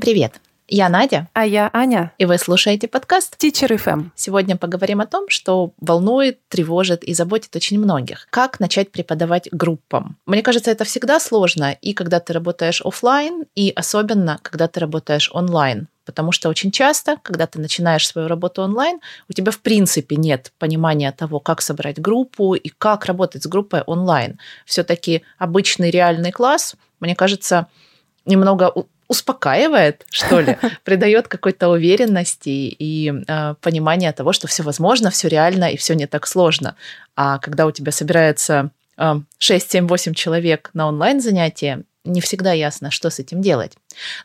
[0.00, 0.40] Всем привет!
[0.66, 1.28] Я Надя.
[1.34, 2.12] А я Аня.
[2.16, 4.10] И вы слушаете подкаст Teacher FM.
[4.14, 8.26] Сегодня поговорим о том, что волнует, тревожит и заботит очень многих.
[8.30, 10.16] Как начать преподавать группам?
[10.24, 15.28] Мне кажется, это всегда сложно, и когда ты работаешь офлайн, и особенно, когда ты работаешь
[15.34, 15.86] онлайн.
[16.06, 20.50] Потому что очень часто, когда ты начинаешь свою работу онлайн, у тебя в принципе нет
[20.58, 24.38] понимания того, как собрать группу и как работать с группой онлайн.
[24.64, 27.66] Все-таки обычный реальный класс, мне кажется,
[28.24, 28.72] немного
[29.10, 35.64] успокаивает, что ли, придает какой-то уверенности и э, понимания того, что все возможно, все реально
[35.64, 36.76] и все не так сложно.
[37.16, 42.52] А когда у тебя собирается э, 6, 7, 8 человек на онлайн занятия, не всегда
[42.52, 43.72] ясно, что с этим делать.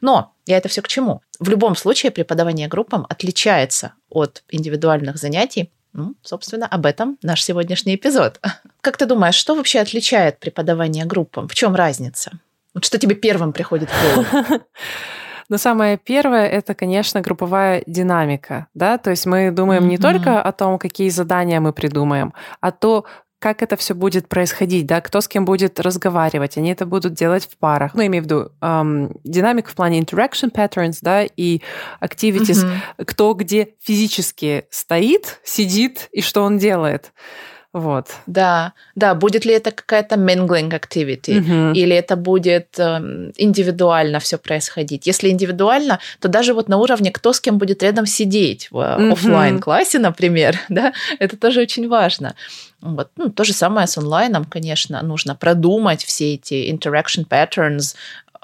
[0.02, 1.21] Но я это все к чему?
[1.40, 5.71] В любом случае преподавание группам отличается от индивидуальных занятий.
[5.93, 8.40] Ну, собственно, об этом наш сегодняшний эпизод.
[8.81, 11.48] Как ты думаешь, что вообще отличает преподавание группам?
[11.48, 12.40] В чем разница?
[12.76, 14.63] Вот что тебе первым приходит в голову?
[15.49, 19.90] Но самое первое это, конечно, групповая динамика, да, то есть мы думаем mm-hmm.
[19.90, 23.05] не только о том, какие задания мы придумаем, а то,
[23.40, 27.45] как это все будет происходить, да, кто с кем будет разговаривать, они это будут делать
[27.45, 27.93] в парах.
[27.93, 31.62] Ну, имею в виду эм, динамика в плане interaction patterns, да, и
[32.01, 33.05] activities, mm-hmm.
[33.05, 37.13] кто где физически стоит, сидит и что он делает.
[37.76, 38.07] Вот.
[38.26, 41.77] Да, да, будет ли это какая-то mingling activity, угу.
[41.77, 45.05] или это будет э, индивидуально все происходить.
[45.07, 49.12] Если индивидуально, то даже вот на уровне, кто с кем будет рядом сидеть в угу.
[49.12, 52.35] офлайн классе, например, да, это тоже очень важно.
[52.79, 53.09] Вот.
[53.17, 57.93] Ну, то же самое с онлайном, конечно, нужно продумать все эти interaction patterns,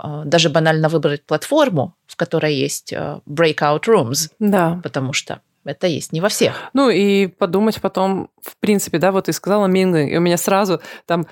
[0.04, 4.82] э, даже банально выбрать платформу, в которой есть э, breakout rooms, да.
[4.84, 6.54] потому что это есть не во всех.
[6.74, 10.82] Ну и подумать потом, в принципе, да, вот ты сказала минглинг, и у меня сразу
[11.06, 11.28] там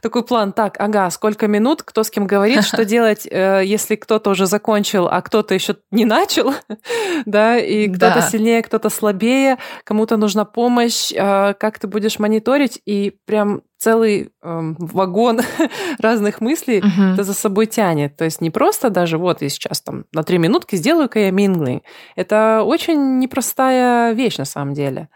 [0.00, 4.30] такой план, так, ага, сколько минут, кто с кем говорит, что делать, э, если кто-то
[4.30, 6.54] уже закончил, а кто-то еще не начал,
[7.26, 13.16] да, и кто-то сильнее, кто-то слабее, кому-то нужна помощь, э, как ты будешь мониторить, и
[13.24, 15.40] прям целый э, вагон
[15.98, 17.14] разных мыслей uh-huh.
[17.14, 18.16] это за собой тянет.
[18.16, 21.82] То есть не просто даже вот я сейчас там на три минутки сделаю-ка я минглинг.
[22.14, 25.08] Это очень непростая вещь на самом деле.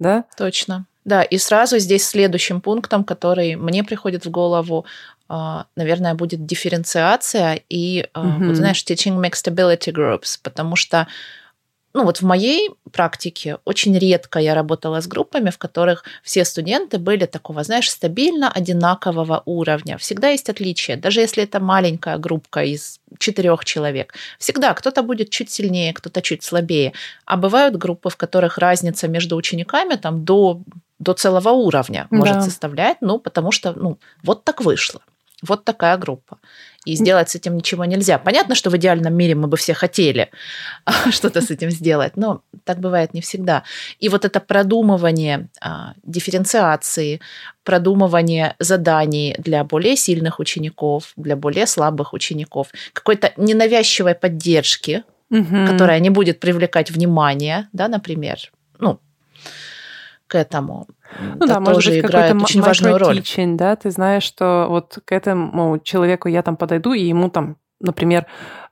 [0.00, 0.24] Да?
[0.36, 0.86] Точно.
[1.04, 4.84] Да, и сразу здесь следующим пунктом, который мне приходит в голову,
[5.28, 8.46] а, наверное, будет дифференциация и, mm-hmm.
[8.46, 11.06] вот знаешь, teaching mixed ability groups, потому что
[11.94, 16.98] ну вот в моей практике очень редко я работала с группами, в которых все студенты
[16.98, 19.96] были такого, знаешь, стабильно одинакового уровня.
[19.96, 24.14] Всегда есть отличия, даже если это маленькая группа из четырех человек.
[24.38, 26.92] Всегда кто-то будет чуть сильнее, кто-то чуть слабее.
[27.24, 30.60] А бывают группы, в которых разница между учениками там до,
[30.98, 32.42] до целого уровня может да.
[32.42, 35.00] составлять, ну потому что ну вот так вышло.
[35.42, 36.38] Вот такая группа.
[36.88, 38.18] И сделать с этим ничего нельзя.
[38.18, 40.30] Понятно, что в идеальном мире мы бы все хотели
[41.10, 43.62] что-то с этим сделать, но так бывает не всегда.
[43.98, 47.20] И вот это продумывание а, дифференциации,
[47.62, 55.66] продумывание заданий для более сильных учеников, для более слабых учеников, какой-то ненавязчивой поддержки, угу.
[55.66, 58.38] которая не будет привлекать внимание, да, например,
[58.78, 58.98] ну,
[60.26, 60.86] к этому.
[61.36, 63.22] Ну да, может быть, играет очень важную роль.
[63.56, 68.26] да, ты знаешь, что вот к этому человеку я там подойду, и ему там, например,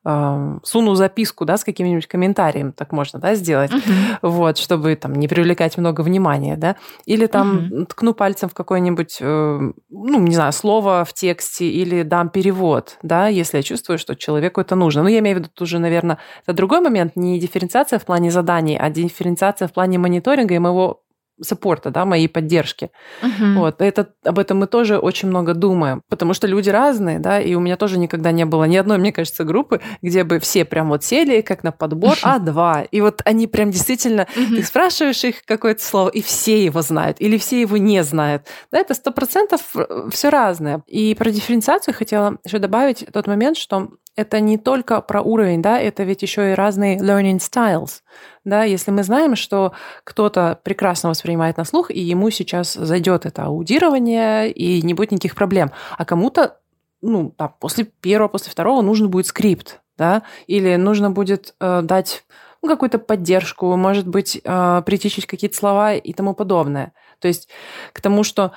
[0.05, 4.19] э, суну записку, да, с каким-нибудь комментарием, так можно, да, сделать, uh-huh.
[4.23, 6.77] вот, чтобы там не привлекать много внимания, да,
[7.07, 7.87] или там uh-huh.
[7.87, 13.29] ткну пальцем в какое-нибудь, э, ну, не знаю, слово в тексте, или дам перевод, да,
[13.29, 15.03] если я чувствую, что человеку это нужно.
[15.03, 18.79] Ну, я имею в виду уже, наверное, это другой момент, не дифференциация в плане заданий,
[18.79, 21.03] а дифференциация в плане мониторинга и моего
[21.41, 22.91] саппорта, да, моей поддержки.
[23.23, 23.55] Uh-huh.
[23.59, 23.81] Вот.
[23.81, 27.61] Это, об этом мы тоже очень много думаем, потому что люди разные, да, и у
[27.61, 31.05] меня тоже никогда не было ни одной, мне кажется, группы, где бы все прям вот
[31.05, 32.21] сели, как на подбор, uh-huh.
[32.23, 32.83] а два.
[32.91, 34.57] И вот они прям действительно, uh-huh.
[34.57, 38.47] ты спрашиваешь их какое-то слово, и все его знают, или все его не знают.
[38.71, 40.83] Да, это сто процентов э, все разное.
[40.87, 45.78] И про дифференциацию хотела еще добавить тот момент, что это не только про уровень, да,
[45.78, 48.01] это ведь еще и разные learning styles.
[48.45, 49.72] Да, если мы знаем, что
[50.04, 55.34] кто-то прекрасно воспринимает на слух, и ему сейчас зайдет это аудирование, и не будет никаких
[55.34, 56.59] проблем, а кому-то
[57.03, 62.24] ну, там, после первого, после второго нужен будет скрипт, да, или нужно будет э, дать
[62.62, 66.92] ну, какую-то поддержку, может быть, э, притечить какие-то слова и тому подобное.
[67.21, 67.48] То есть
[67.92, 68.53] к тому, что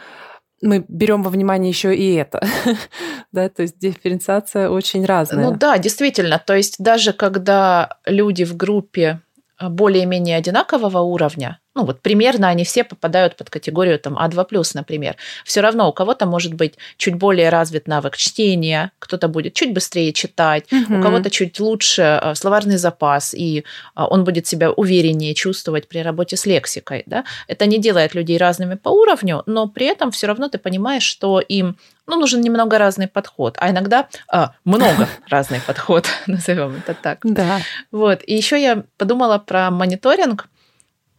[0.61, 2.45] мы берем во внимание еще и это.
[3.31, 5.45] да, то есть дифференциация очень разная.
[5.45, 6.41] Ну да, действительно.
[6.45, 9.21] То есть даже когда люди в группе
[9.61, 15.15] более-менее одинакового уровня, ну вот примерно они все попадают под категорию там А2+, например.
[15.45, 20.11] Все равно у кого-то может быть чуть более развит навык чтения, кто-то будет чуть быстрее
[20.11, 20.99] читать, угу.
[20.99, 23.63] у кого-то чуть лучше э, словарный запас, и э,
[23.95, 27.03] он будет себя увереннее чувствовать при работе с лексикой.
[27.05, 27.23] Да?
[27.47, 31.39] Это не делает людей разными по уровню, но при этом все равно ты понимаешь, что
[31.39, 31.77] им
[32.09, 37.19] ну, нужен немного разный подход, а иногда а, много разный подход, назовем это так.
[37.23, 37.59] Да.
[37.91, 38.21] Вот.
[38.25, 40.47] И еще я подумала про мониторинг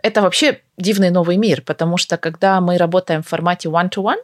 [0.02, 4.20] это вообще дивный новый мир, потому что когда мы работаем в формате one-to-one,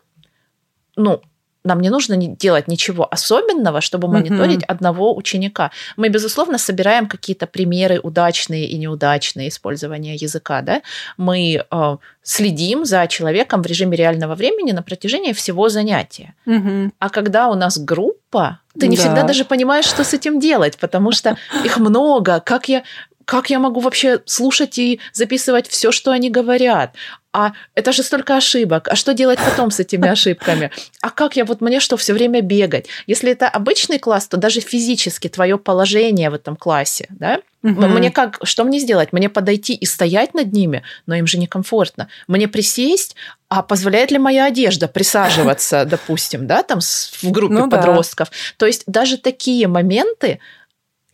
[0.96, 1.20] ну,
[1.66, 4.74] нам не нужно делать ничего особенного, чтобы мониторить uh-huh.
[4.74, 5.70] одного ученика.
[5.96, 10.62] Мы, безусловно, собираем какие-то примеры удачные и неудачные использования языка.
[10.62, 10.82] Да?
[11.16, 16.34] Мы э, следим за человеком в режиме реального времени на протяжении всего занятия.
[16.46, 16.90] Uh-huh.
[16.98, 19.02] А когда у нас группа, ты не да.
[19.02, 22.40] всегда даже понимаешь, что с этим делать, потому что их много.
[22.40, 22.82] Как я
[23.26, 26.94] как я могу вообще слушать и записывать все, что они говорят?
[27.36, 28.88] А это же столько ошибок.
[28.88, 30.70] А что делать потом с этими ошибками?
[31.02, 32.86] А как я вот мне что все время бегать?
[33.06, 37.40] Если это обычный класс, то даже физически твое положение в этом классе, да?
[37.62, 37.88] Угу.
[37.88, 39.12] Мне как, что мне сделать?
[39.12, 42.08] Мне подойти и стоять над ними, но им же некомфортно.
[42.26, 43.16] Мне присесть,
[43.50, 48.30] а позволяет ли моя одежда присаживаться, допустим, да, там в группе ну, подростков?
[48.30, 48.36] Да.
[48.56, 50.40] То есть даже такие моменты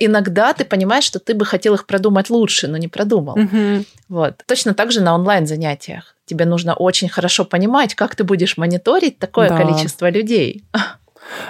[0.05, 3.39] иногда ты понимаешь, что ты бы хотел их продумать лучше, но не продумал.
[3.39, 3.85] Угу.
[4.09, 4.43] Вот.
[4.47, 6.17] Точно так же на онлайн-занятиях.
[6.25, 9.57] Тебе нужно очень хорошо понимать, как ты будешь мониторить такое да.
[9.57, 10.65] количество людей.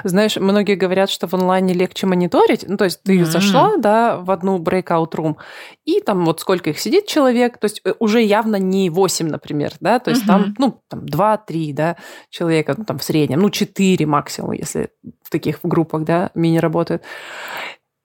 [0.05, 2.65] Знаешь, многие говорят, что в онлайне легче мониторить.
[2.69, 3.25] Ну, то есть ты mm-hmm.
[3.25, 5.37] зашла, да, в одну breakout room,
[5.85, 9.73] и там вот сколько их сидит человек, то есть э, уже явно не 8, например,
[9.81, 10.27] да, то есть mm-hmm.
[10.27, 11.97] там, ну, там 2-3, да,
[12.31, 14.91] человека, ну, там в среднем, ну, 4 максимум, если
[15.23, 17.03] в таких группах, да, мини работают.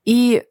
[0.08, 0.44] И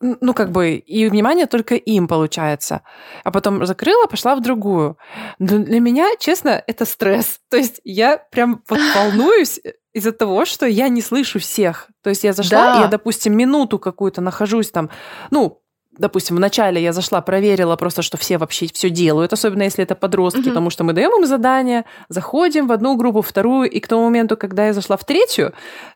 [0.00, 2.82] ну, как бы, и внимание только им получается.
[3.24, 4.96] А потом закрыла, пошла в другую.
[5.40, 7.40] Но для меня, честно, это стресс.
[7.50, 9.60] То есть я прям вот волнуюсь
[9.92, 11.88] из-за того, что я не слышу всех.
[12.02, 12.78] То есть я зашла, да.
[12.78, 14.90] и я, допустим, минуту какую-то нахожусь там,
[15.32, 15.62] ну,
[15.98, 20.40] допустим, вначале я зашла, проверила просто, что все вообще все делают, особенно если это подростки,
[20.40, 20.48] угу.
[20.48, 24.36] потому что мы даем им задание, заходим в одну группу, вторую, и к тому моменту,
[24.36, 25.52] когда я зашла в третью,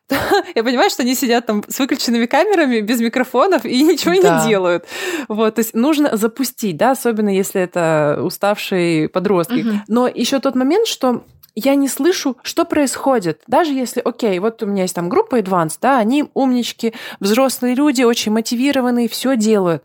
[0.55, 4.43] я понимаю, что они сидят там с выключенными камерами, без микрофонов и ничего да.
[4.43, 4.85] не делают.
[5.29, 9.61] Вот, то есть нужно запустить, да, особенно если это уставшие подростки.
[9.61, 9.81] Угу.
[9.89, 13.43] Но еще тот момент, что я не слышу, что происходит.
[13.47, 18.03] Даже если, окей, вот у меня есть там группа Advanced, да, они умнички, взрослые люди,
[18.03, 19.83] очень мотивированные, все делают.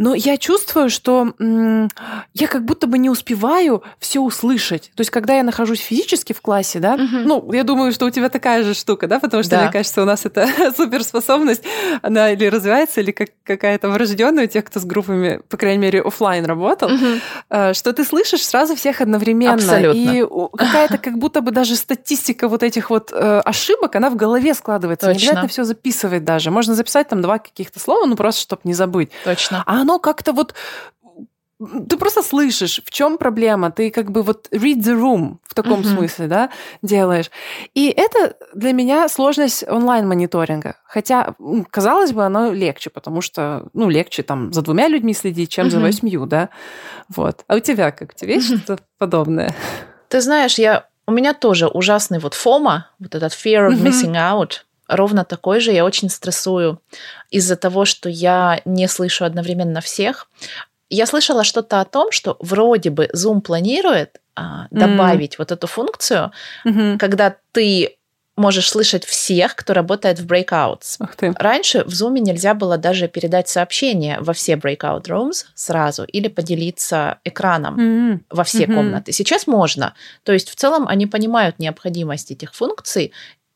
[0.00, 1.90] Но я чувствую, что м-
[2.32, 4.90] я как будто бы не успеваю все услышать.
[4.94, 7.04] То есть, когда я нахожусь физически в классе, да, угу.
[7.04, 9.62] ну, я думаю, что у тебя такая же штука, да, потому что, да.
[9.64, 11.64] мне кажется, у нас это суперспособность,
[12.00, 16.00] она или развивается, или как, какая-то врожденная у тех, кто с группами, по крайней мере,
[16.00, 17.74] офлайн работал, угу.
[17.74, 19.52] что ты слышишь сразу всех одновременно.
[19.52, 19.98] Абсолютно.
[19.98, 20.26] И
[20.56, 25.08] какая-то как будто бы даже статистика вот этих вот э, ошибок, она в голове складывается.
[25.08, 25.18] Точно.
[25.18, 26.50] Не обязательно все записывать даже.
[26.50, 29.10] Можно записать там два каких-то слова, ну, просто чтобы не забыть.
[29.24, 29.62] Точно.
[29.66, 30.54] А оно как-то вот
[31.90, 35.80] ты просто слышишь, в чем проблема, ты как бы вот read the room в таком
[35.80, 35.94] uh-huh.
[35.94, 36.50] смысле, да,
[36.80, 37.30] делаешь.
[37.74, 40.76] И это для меня сложность онлайн-мониторинга.
[40.84, 41.34] Хотя,
[41.70, 45.70] казалось бы, оно легче, потому что, ну, легче там за двумя людьми следить, чем uh-huh.
[45.70, 46.48] за восьмью, да.
[47.14, 47.44] Вот.
[47.46, 48.12] А у тебя как?
[48.14, 48.62] У тебя есть uh-huh.
[48.64, 49.54] что-то подобное?
[50.08, 54.62] Ты знаешь, я у меня тоже ужасный вот фома, вот этот fear of missing out,
[54.90, 55.72] ровно такой же.
[55.72, 56.80] Я очень стрессую
[57.30, 60.28] из-за того, что я не слышу одновременно всех.
[60.88, 65.36] Я слышала что-то о том, что вроде бы Zoom планирует а, добавить mm.
[65.38, 66.32] вот эту функцию,
[66.66, 66.98] mm-hmm.
[66.98, 67.96] когда ты
[68.40, 70.98] можешь слышать всех, кто работает в breakouts.
[71.36, 77.18] Раньше в Zoom нельзя было даже передать сообщение во все breakout rooms сразу или поделиться
[77.24, 78.20] экраном mm-hmm.
[78.30, 78.74] во все mm-hmm.
[78.74, 79.12] комнаты.
[79.12, 79.94] Сейчас можно.
[80.24, 83.12] То есть в целом они понимают необходимость этих функций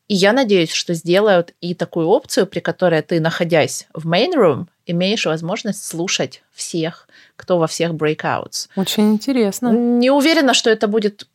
[0.07, 4.65] и я надеюсь, что сделают и такую опцию, при которой ты, находясь в main room,
[4.85, 8.69] имеешь возможность слушать всех, кто во всех breakouts.
[8.75, 9.69] Очень интересно.
[9.69, 11.27] Не уверена, что это будет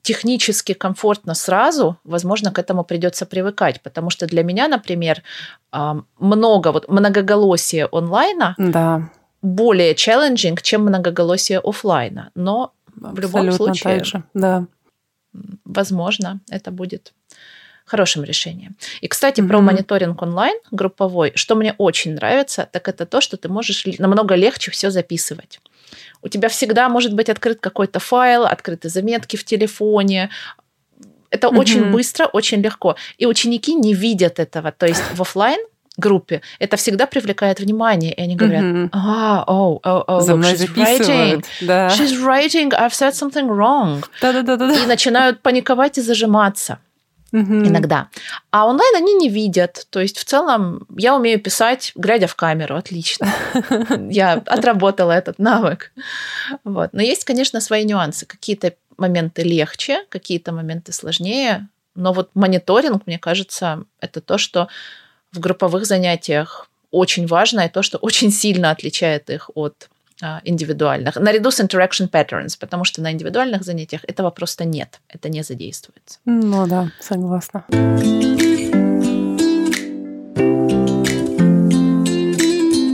[0.00, 5.22] технически комфортно сразу, возможно, к этому придется привыкать, потому что для меня, например,
[6.18, 9.10] много вот многоголосие онлайна да.
[9.42, 14.22] более challenging, чем многоголосие офлайна, но Абсолютно в любом случае, так же.
[14.32, 14.66] Да.
[15.64, 17.12] возможно, это будет
[17.86, 18.76] хорошим решением.
[19.00, 19.48] И, кстати, mm-hmm.
[19.48, 24.34] про мониторинг онлайн групповой, что мне очень нравится, так это то, что ты можешь намного
[24.34, 25.60] легче все записывать.
[26.22, 30.30] У тебя всегда может быть открыт какой-то файл, открыты заметки в телефоне.
[31.30, 31.58] Это mm-hmm.
[31.58, 32.96] очень быстро, очень легко.
[33.18, 34.72] И ученики не видят этого.
[34.72, 35.60] То есть в офлайн
[35.96, 40.74] группе, это всегда привлекает внимание, и они говорят, а, о, о, о, За мной she's
[40.74, 41.88] writing, да.
[41.88, 44.04] she's writing, I've said something wrong.
[44.20, 44.82] Да-да-да.
[44.82, 46.78] И начинают паниковать и зажиматься
[47.32, 47.54] угу.
[47.66, 48.08] иногда.
[48.50, 49.86] А онлайн они не видят.
[49.90, 53.32] То есть в целом я умею писать, глядя в камеру, отлично.
[54.10, 55.92] Я отработала этот навык.
[56.64, 56.90] Вот.
[56.92, 58.26] Но есть, конечно, свои нюансы.
[58.26, 61.68] Какие-то моменты легче, какие-то моменты сложнее.
[61.94, 64.68] Но вот мониторинг, мне кажется, это то, что
[65.32, 69.88] в групповых занятиях очень важно, и то, что очень сильно отличает их от
[70.44, 75.42] индивидуальных, наряду с interaction patterns, потому что на индивидуальных занятиях этого просто нет, это не
[75.42, 76.18] задействуется.
[76.24, 77.64] Ну да, согласна.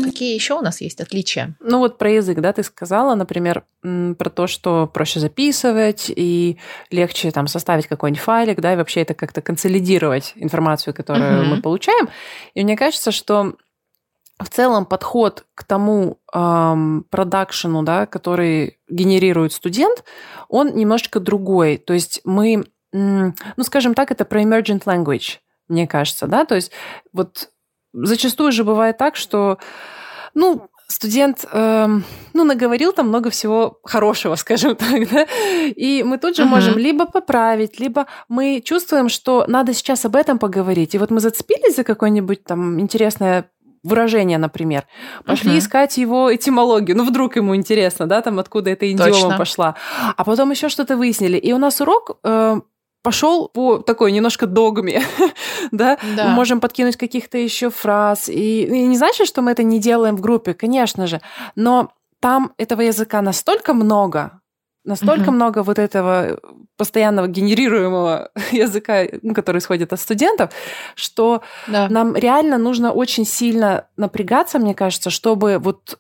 [0.05, 1.55] Какие еще у нас есть отличия?
[1.61, 6.59] Ну вот про язык, да, ты сказала, например, про то, что проще записывать и
[6.91, 11.55] легче там составить какой-нибудь файлик, да, и вообще это как-то консолидировать информацию, которую uh-huh.
[11.57, 12.09] мы получаем.
[12.55, 13.55] И мне кажется, что
[14.43, 20.05] в целом подход к тому эм, продакшену, да, который генерирует студент,
[20.49, 21.77] он немножечко другой.
[21.79, 26.73] То есть мы, ну, скажем так, это про emergent language, мне кажется, да, то есть
[27.13, 27.51] вот
[27.93, 29.59] зачастую же бывает так, что,
[30.35, 31.89] ну, студент, э,
[32.35, 35.27] ну, наговорил там много всего хорошего, скажем так, да,
[35.67, 36.47] и мы тут же uh-huh.
[36.47, 41.21] можем либо поправить, либо мы чувствуем, что надо сейчас об этом поговорить, и вот мы
[41.21, 43.51] зацепились за какое-нибудь там интересное
[43.83, 44.87] выражение, например.
[45.25, 45.59] Пошли uh-huh.
[45.59, 46.97] искать его этимологию.
[46.97, 49.39] Ну, вдруг ему интересно, да, там откуда эта идиома Точно.
[49.39, 49.75] пошла.
[50.17, 51.37] А потом еще что-то выяснили.
[51.37, 52.61] И у нас урок э,
[53.03, 55.03] пошел по такой немножко догме,
[55.73, 55.99] да?
[56.17, 58.29] да, мы можем подкинуть каких-то еще фраз.
[58.29, 61.21] И, и не значит, что мы это не делаем в группе, конечно же,
[61.57, 64.42] но там этого языка настолько много,
[64.85, 65.33] настолько угу.
[65.33, 66.39] много вот этого
[66.77, 70.51] постоянного генерируемого языка, ну, который исходит от студентов,
[70.95, 71.89] что да.
[71.89, 75.99] нам реально нужно очень сильно напрягаться, мне кажется, чтобы вот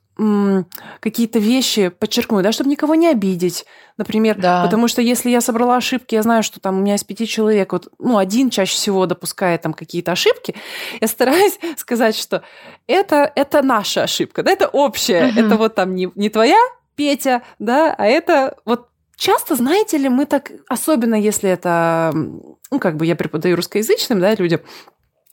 [1.01, 3.65] какие-то вещи подчеркнуть, да, чтобы никого не обидеть,
[3.97, 4.62] например, да.
[4.62, 7.73] потому что если я собрала ошибки, я знаю, что там у меня из пяти человек,
[7.73, 10.55] вот, ну, один чаще всего допускает там какие-то ошибки,
[11.01, 12.43] я стараюсь сказать, что
[12.87, 15.41] это, это наша ошибка, да, это общая, угу.
[15.41, 16.61] это вот там не, не твоя,
[16.94, 18.88] Петя, да, а это вот
[19.22, 24.34] Часто, знаете ли, мы так, особенно если это, ну, как бы я преподаю русскоязычным, да,
[24.34, 24.62] людям,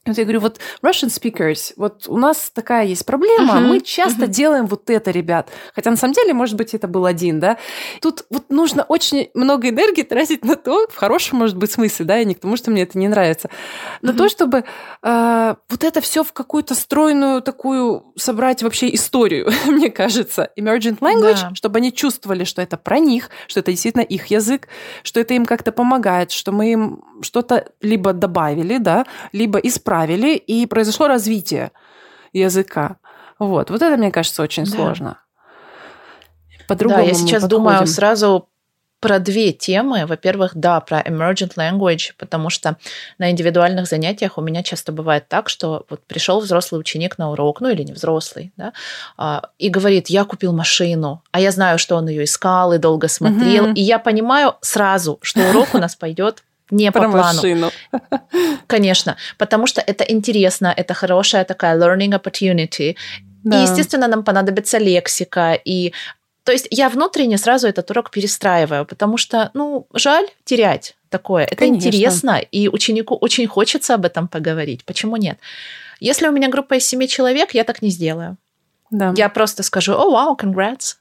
[0.05, 4.23] вот я говорю, вот Russian speakers, вот у нас такая есть проблема, uh-huh, мы часто
[4.23, 4.29] uh-huh.
[4.29, 5.49] делаем вот это, ребят.
[5.75, 7.57] Хотя на самом деле, может быть, это был один, да.
[8.01, 12.19] Тут вот нужно очень много энергии тратить на то, в хорошем, может быть, смысле, да,
[12.19, 13.49] и не к тому, что мне это не нравится,
[14.01, 14.17] на uh-huh.
[14.17, 14.63] то, чтобы
[15.03, 21.41] э, вот это все в какую-то стройную такую собрать вообще историю, мне кажется, emergent language,
[21.41, 21.51] да.
[21.55, 24.69] чтобы они чувствовали, что это про них, что это действительно их язык,
[25.03, 30.35] что это им как-то помогает, что мы им что-то либо добавили, да, либо исправили исправили,
[30.35, 31.71] и произошло развитие
[32.33, 32.97] языка.
[33.39, 34.71] Вот, вот это, мне кажется, очень да.
[34.71, 35.17] сложно.
[36.67, 38.47] По-другому да, я сейчас думаю сразу
[38.99, 40.05] про две темы.
[40.05, 42.75] Во-первых, да, про emergent language, потому что
[43.17, 47.61] на индивидуальных занятиях у меня часто бывает так, что вот пришел взрослый ученик на урок,
[47.61, 48.73] ну или не взрослый, да,
[49.17, 53.07] а, и говорит, я купил машину, а я знаю, что он ее искал и долго
[53.07, 53.73] смотрел, угу.
[53.73, 57.35] и я понимаю сразу, что урок у нас пойдет не Про по плану.
[57.35, 57.71] Машину.
[58.67, 62.95] Конечно, потому что это интересно, это хорошая такая learning opportunity.
[63.43, 63.59] Да.
[63.59, 65.53] И, естественно, нам понадобится лексика.
[65.53, 65.93] И
[66.43, 71.43] то есть я внутренне сразу этот урок перестраиваю, потому что, ну, жаль терять такое.
[71.43, 71.87] Это Конечно.
[71.87, 74.83] интересно, и ученику очень хочется об этом поговорить.
[74.85, 75.37] Почему нет?
[75.99, 78.37] Если у меня группа из семи человек, я так не сделаю.
[78.91, 79.13] Да.
[79.15, 80.95] Я просто скажу, о, вау, congrats,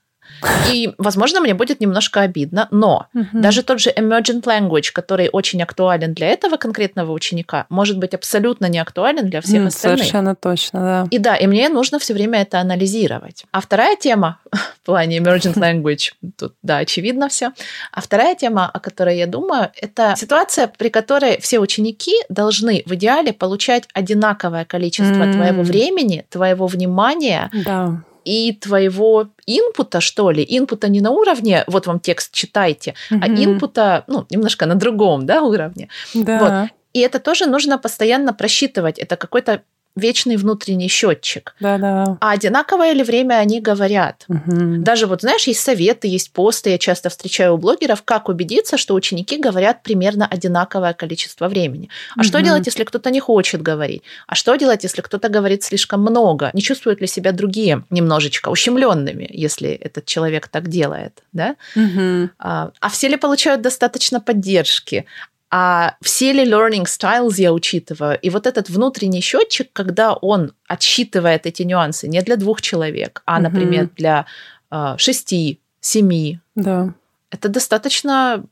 [0.70, 3.26] и, возможно, мне будет немножко обидно, но угу.
[3.32, 8.66] даже тот же emergent language, который очень актуален для этого конкретного ученика, может быть абсолютно
[8.66, 9.98] не актуален для всех mm, остальных.
[10.00, 11.06] Совершенно точно, да.
[11.10, 13.44] И да, и мне нужно все время это анализировать.
[13.50, 17.52] А вторая тема в плане emergent language, тут, да, очевидно все.
[17.92, 22.94] А вторая тема, о которой я думаю, это ситуация, при которой все ученики должны в
[22.94, 25.32] идеале получать одинаковое количество mm.
[25.32, 27.50] твоего времени, твоего внимания.
[27.52, 33.20] Да и твоего инпута, что ли, инпута не на уровне, вот вам текст читайте, угу.
[33.22, 35.88] а инпута, ну, немножко на другом, да, уровне.
[36.14, 36.38] Да.
[36.38, 36.70] Вот.
[36.92, 38.98] И это тоже нужно постоянно просчитывать.
[38.98, 39.62] Это какой-то
[39.98, 41.54] вечный внутренний счетчик.
[41.60, 42.16] Да-да.
[42.20, 44.24] А одинаковое ли время они говорят?
[44.28, 44.78] Угу.
[44.78, 48.94] Даже вот, знаешь, есть советы, есть посты, я часто встречаю у блогеров, как убедиться, что
[48.94, 51.88] ученики говорят примерно одинаковое количество времени.
[52.16, 52.24] А угу.
[52.24, 54.02] что делать, если кто-то не хочет говорить?
[54.26, 56.50] А что делать, если кто-то говорит слишком много?
[56.52, 61.22] Не чувствуют ли себя другие немножечко ущемленными, если этот человек так делает?
[61.32, 61.56] Да?
[61.76, 62.30] Угу.
[62.38, 65.06] А, а все ли получают достаточно поддержки?
[65.50, 68.18] А все ли learning styles я учитываю?
[68.20, 73.40] И вот этот внутренний счетчик, когда он отсчитывает эти нюансы не для двух человек, а,
[73.40, 73.92] например, угу.
[73.96, 74.26] для
[74.70, 76.40] э, шести, семи.
[76.54, 76.92] Да.
[77.30, 78.44] Это достаточно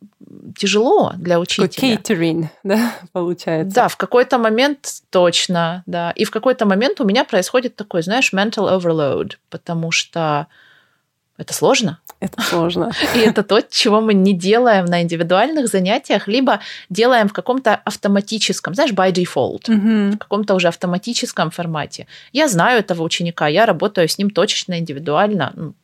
[0.57, 1.69] тяжело для учителя.
[1.69, 3.75] Кейтеринг, да, получается.
[3.75, 6.11] Да, в какой-то момент точно, да.
[6.12, 10.47] И в какой-то момент у меня происходит такой, знаешь, mental overload, потому что
[11.38, 12.00] это сложно.
[12.21, 12.93] Это сложно.
[13.14, 18.75] И это то, чего мы не делаем на индивидуальных занятиях, либо делаем в каком-то автоматическом,
[18.75, 20.14] знаешь, by default, угу.
[20.14, 22.07] в каком-то уже автоматическом формате.
[22.33, 25.52] Я знаю этого ученика, я работаю с ним точечно, индивидуально.
[25.55, 25.75] Ну,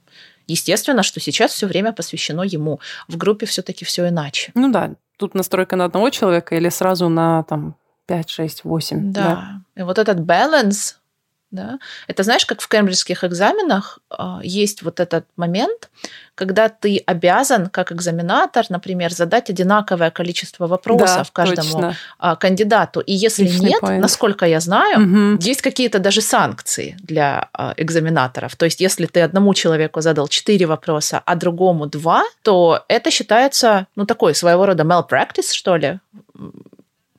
[0.46, 2.80] естественно, что сейчас все время посвящено ему.
[3.08, 4.52] В группе все-таки все иначе.
[4.54, 9.12] Ну да, тут настройка на одного человека или сразу на там 5, 6, 8.
[9.12, 9.22] Да.
[9.22, 9.60] да.
[9.76, 10.98] И вот этот баланс,
[11.52, 11.78] да?
[12.08, 15.90] Это знаешь, как в кембриджских экзаменах э, есть вот этот момент,
[16.34, 23.00] когда ты обязан, как экзаменатор, например, задать одинаковое количество вопросов да, каждому э, кандидату.
[23.00, 23.98] И если Личный нет, point.
[23.98, 25.42] насколько я знаю, угу.
[25.42, 28.56] есть какие-то даже санкции для э, экзаменаторов.
[28.56, 33.86] То есть, если ты одному человеку задал 4 вопроса, а другому 2, то это считается,
[33.94, 36.00] ну, такой своего рода malpractice, что ли,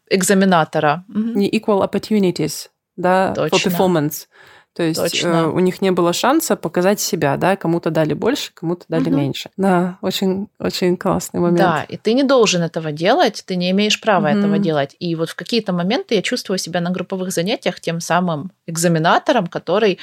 [0.10, 1.04] экзаменатора.
[1.08, 3.56] Не equal opportunities да, Точно.
[3.56, 4.28] for performance.
[4.74, 8.86] То есть э, у них не было шанса показать себя, да, кому-то дали больше, кому-то
[8.88, 9.18] дали угу.
[9.18, 9.52] меньше.
[9.56, 11.60] Да, очень, очень классный момент.
[11.60, 14.38] Да, и ты не должен этого делать, ты не имеешь права угу.
[14.38, 14.96] этого делать.
[15.00, 20.00] И вот в какие-то моменты я чувствую себя на групповых занятиях тем самым экзаменатором, который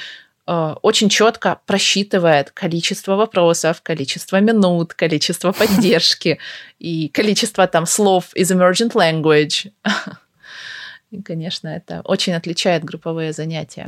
[0.47, 6.39] э, очень четко просчитывает количество вопросов, количество минут, количество поддержки
[6.79, 9.69] и количество там слов из emergent language.
[11.11, 13.85] И, конечно, это очень отличает групповые занятия.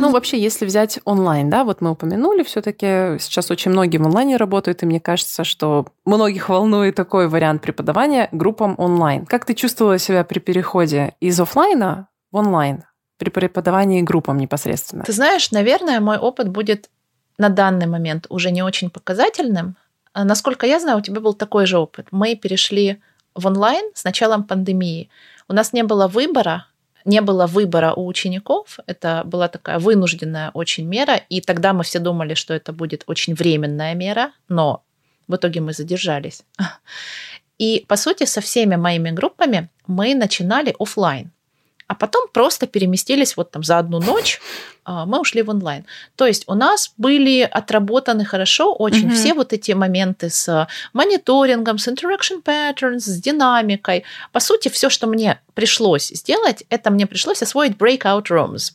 [0.00, 4.36] Ну, вообще, если взять онлайн, да, вот мы упомянули, все-таки сейчас очень многие в онлайне
[4.36, 9.24] работают, и мне кажется, что многих волнует такой вариант преподавания группам онлайн.
[9.24, 12.82] Как ты чувствовала себя при переходе из офлайна в онлайн,
[13.16, 15.04] при преподавании группам непосредственно?
[15.04, 16.90] Ты знаешь, наверное, мой опыт будет
[17.38, 19.76] на данный момент уже не очень показательным,
[20.14, 22.08] насколько я знаю, у тебя был такой же опыт.
[22.10, 23.00] Мы перешли
[23.34, 25.08] в онлайн с началом пандемии.
[25.48, 26.66] У нас не было выбора,
[27.04, 28.78] не было выбора у учеников.
[28.86, 31.16] Это была такая вынужденная очень мера.
[31.28, 34.82] И тогда мы все думали, что это будет очень временная мера, но
[35.28, 36.42] в итоге мы задержались.
[37.58, 41.30] И, по сути, со всеми моими группами мы начинали офлайн
[41.92, 44.40] а потом просто переместились вот там за одну ночь,
[44.82, 45.84] а, мы ушли в онлайн.
[46.16, 49.14] То есть у нас были отработаны хорошо очень mm-hmm.
[49.14, 54.04] все вот эти моменты с мониторингом, с interaction patterns, с динамикой.
[54.32, 58.72] По сути, все, что мне пришлось сделать, это мне пришлось освоить breakout rooms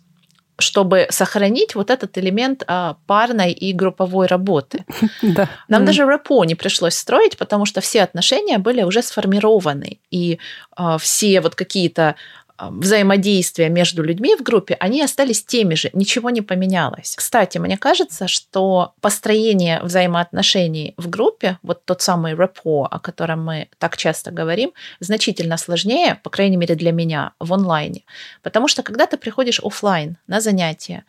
[0.59, 4.85] чтобы сохранить вот этот элемент а, парной и групповой работы.
[5.21, 5.49] Да.
[5.67, 5.85] Нам mm.
[5.85, 10.39] даже рэпо не пришлось строить, потому что все отношения были уже сформированы, и
[10.75, 12.15] а, все вот какие-то
[12.59, 17.15] взаимодействия между людьми в группе, они остались теми же, ничего не поменялось.
[17.15, 23.69] Кстати, мне кажется, что построение взаимоотношений в группе, вот тот самый рэпо, о котором мы
[23.77, 28.03] так часто говорим, значительно сложнее, по крайней мере для меня, в онлайне.
[28.41, 31.05] Потому что когда ты приходишь офлайн на занятия,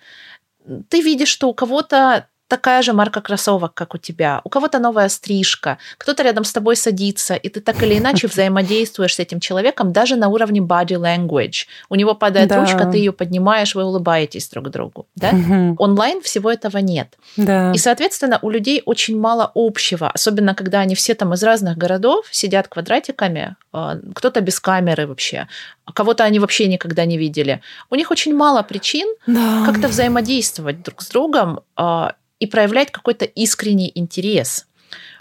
[0.89, 5.09] ты видишь, что у кого-то такая же марка кроссовок, как у тебя, у кого-то новая
[5.09, 9.93] стрижка, кто-то рядом с тобой садится, и ты так или иначе взаимодействуешь с этим человеком
[9.93, 11.67] даже на уровне body language.
[11.91, 12.61] У него падает да.
[12.61, 15.07] ручка, ты ее поднимаешь, вы улыбаетесь друг другу.
[15.15, 15.31] Да?
[15.31, 15.77] Угу.
[15.79, 17.19] Онлайн всего этого нет.
[17.37, 17.73] Да.
[17.73, 22.27] И, соответственно, у людей очень мало общего, особенно когда они все там из разных городов
[22.31, 25.47] сидят квадратиками, а, кто-то без камеры вообще,
[25.85, 27.61] а кого-то они вообще никогда не видели.
[27.91, 29.65] У них очень мало причин да.
[29.67, 34.67] как-то взаимодействовать друг с другом а, и проявлять какой-то искренний интерес.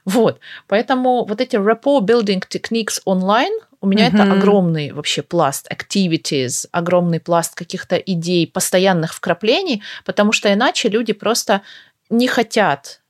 [0.05, 3.51] Вот, поэтому вот эти rapport building techniques онлайн
[3.81, 4.23] у меня mm-hmm.
[4.23, 11.13] это огромный вообще пласт activities, огромный пласт каких-то идей, постоянных вкраплений, потому что иначе люди
[11.13, 11.61] просто
[12.09, 13.01] не хотят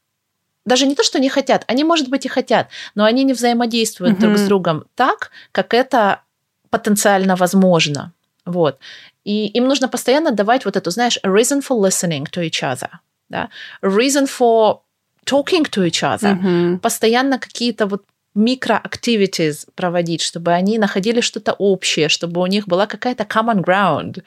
[0.67, 4.17] даже не то, что не хотят, они, может быть, и хотят, но они не взаимодействуют
[4.17, 4.21] mm-hmm.
[4.21, 6.21] друг с другом так, как это
[6.69, 8.11] потенциально возможно.
[8.45, 8.77] Вот.
[9.23, 12.89] И им нужно постоянно давать вот эту, знаешь, a reason for listening to each other
[13.29, 13.49] да,
[13.81, 14.79] reason for
[15.25, 16.79] talking to each other, mm-hmm.
[16.79, 18.03] постоянно какие-то вот
[18.35, 24.23] микроактивитис проводить, чтобы они находили что-то общее, чтобы у них была какая-то common ground.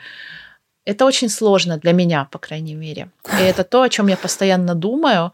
[0.84, 3.10] Это очень сложно для меня, по крайней мере.
[3.38, 5.32] И это то, о чем я постоянно думаю.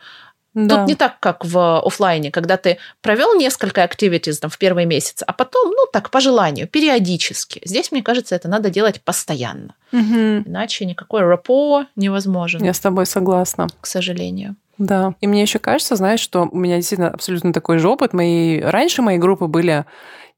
[0.56, 0.78] Да.
[0.78, 5.22] Тут не так, как в офлайне, когда ты провел несколько activities там, в первый месяц,
[5.26, 7.60] а потом, ну так, по желанию, периодически.
[7.62, 9.74] Здесь, мне кажется, это надо делать постоянно.
[9.92, 10.48] Угу.
[10.48, 12.64] Иначе никакой рапо невозможен.
[12.64, 13.66] Я с тобой согласна.
[13.82, 14.56] К сожалению.
[14.78, 15.14] Да.
[15.20, 18.14] И мне еще кажется, знаешь, что у меня действительно абсолютно такой же опыт.
[18.14, 18.58] Мои...
[18.58, 19.84] Раньше мои группы были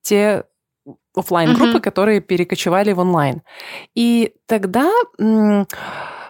[0.03, 0.43] те
[1.15, 1.81] офлайн группы, mm-hmm.
[1.81, 3.43] которые перекочевали в онлайн.
[3.95, 4.91] И тогда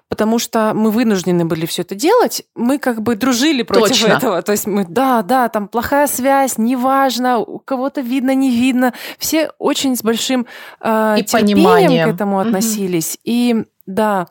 [0.09, 4.13] потому что мы вынуждены были все это делать, мы как бы дружили против Точно.
[4.15, 4.43] этого.
[4.43, 8.95] То есть мы, да, да, там плохая связь, неважно, у кого-то видно, не видно.
[9.19, 10.47] Все очень с большим
[10.81, 12.11] э, и терпением пониманием.
[12.11, 13.15] к этому относились.
[13.15, 13.21] Угу.
[13.25, 14.29] И да,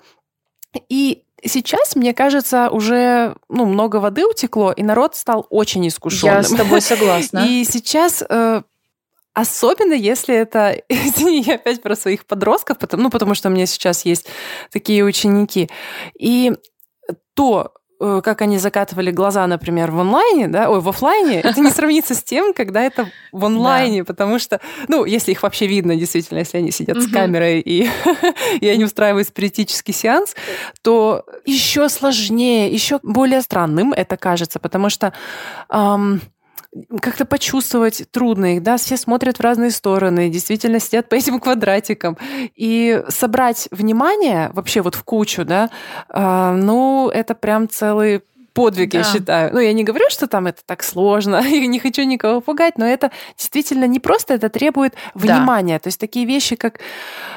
[0.90, 6.34] и Сейчас, мне кажется, уже ну, много воды утекло, и народ стал очень искушенным.
[6.34, 7.46] Я с тобой согласна.
[7.48, 8.64] И сейчас э,
[9.38, 13.68] Особенно если это, извини, я опять про своих подростков, потому, ну, потому что у меня
[13.68, 14.26] сейчас есть
[14.72, 15.70] такие ученики.
[16.18, 16.54] И
[17.36, 21.70] то, э, как они закатывали глаза, например, в онлайне, да, ой, в офлайне, это не
[21.70, 24.06] сравнится с тем, когда это в онлайне, да.
[24.06, 27.88] потому что, ну, если их вообще видно, действительно, если они сидят с камерой и,
[28.60, 30.36] и они устраивают спиритический сеанс,
[30.82, 35.14] то еще сложнее, еще более странным это кажется, потому что
[35.70, 36.22] эм,
[37.02, 42.18] как-то почувствовать трудно их, да, все смотрят в разные стороны, действительно сидят по этим квадратикам.
[42.56, 45.70] И собрать внимание вообще вот в кучу, да,
[46.10, 48.22] э, ну, это прям целый
[48.58, 48.98] подвиг, да.
[48.98, 49.54] я считаю.
[49.54, 52.86] Ну, я не говорю, что там это так сложно, и не хочу никого пугать, но
[52.88, 55.76] это действительно не просто, это требует внимания.
[55.76, 55.80] Да.
[55.80, 56.80] То есть такие вещи, как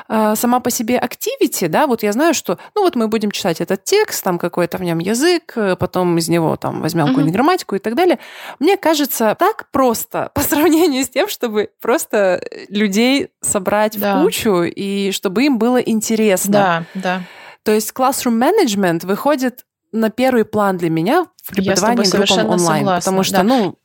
[0.08, 3.60] э, сама по себе activity, да, вот я знаю, что, ну, вот мы будем читать
[3.60, 7.10] этот текст, там какой-то в нем язык, э, потом из него там возьмем угу.
[7.10, 8.18] какую-нибудь грамматику и так далее.
[8.58, 14.20] Мне кажется, так просто по сравнению с тем, чтобы просто людей собрать да.
[14.20, 16.52] в кучу и чтобы им было интересно.
[16.52, 17.22] Да, да.
[17.62, 22.80] То есть classroom management выходит на первый план для меня в преподавании группам онлайн.
[22.80, 23.42] Согласна, потому что, да.
[23.42, 23.78] ну,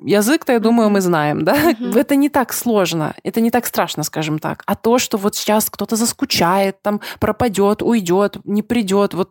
[0.00, 1.72] язык-то, я думаю, мы знаем, да?
[1.72, 1.98] Mm-hmm.
[1.98, 4.62] Это не так сложно, это не так страшно, скажем так.
[4.66, 9.30] А то, что вот сейчас кто-то заскучает, там пропадет, уйдет, не придет, вот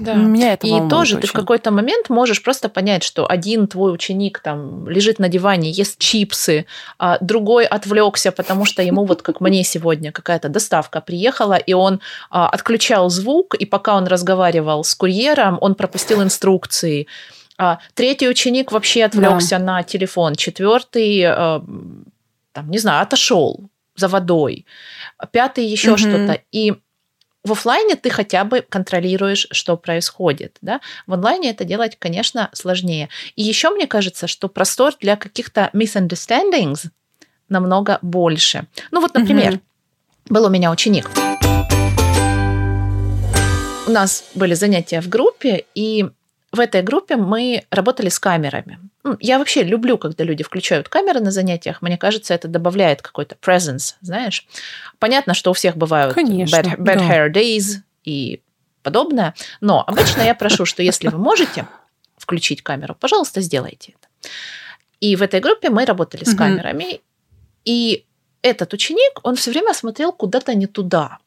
[0.00, 0.14] да.
[0.14, 1.22] Меня это и тоже очень.
[1.22, 5.70] ты в какой-то момент можешь просто понять, что один твой ученик там лежит на диване,
[5.70, 6.64] ест чипсы,
[6.98, 12.00] а другой отвлекся, потому что ему вот как мне сегодня какая-то доставка приехала, и он
[12.30, 17.06] а, отключал звук, и пока он разговаривал с курьером, он пропустил инструкции.
[17.58, 19.64] А, третий ученик вообще отвлекся да.
[19.64, 21.62] на телефон, четвертый, а,
[22.52, 24.64] там, не знаю, отошел за водой,
[25.30, 25.98] пятый еще угу.
[25.98, 26.40] что-то.
[26.52, 26.74] И
[27.44, 30.58] в офлайне ты хотя бы контролируешь, что происходит.
[30.60, 30.80] Да?
[31.06, 33.08] В онлайне это делать, конечно, сложнее.
[33.36, 36.88] И еще мне кажется, что простор для каких-то misunderstandings
[37.48, 38.66] намного больше.
[38.90, 39.60] Ну вот, например, mm
[40.28, 41.10] был у меня ученик.
[43.88, 46.06] У нас были занятия в группе, и
[46.52, 48.78] в этой группе мы работали с камерами.
[49.20, 51.80] Я вообще люблю, когда люди включают камеры на занятиях.
[51.80, 54.46] Мне кажется, это добавляет какой-то presence, знаешь.
[54.98, 57.08] Понятно, что у всех бывают Конечно, bad, bad да.
[57.08, 58.42] hair days и
[58.82, 61.66] подобное, но обычно я прошу, что если вы можете
[62.16, 64.08] включить камеру, пожалуйста, сделайте это.
[65.00, 67.00] И в этой группе мы работали с камерами,
[67.64, 68.04] и
[68.42, 71.18] этот ученик, он все время смотрел куда-то не туда.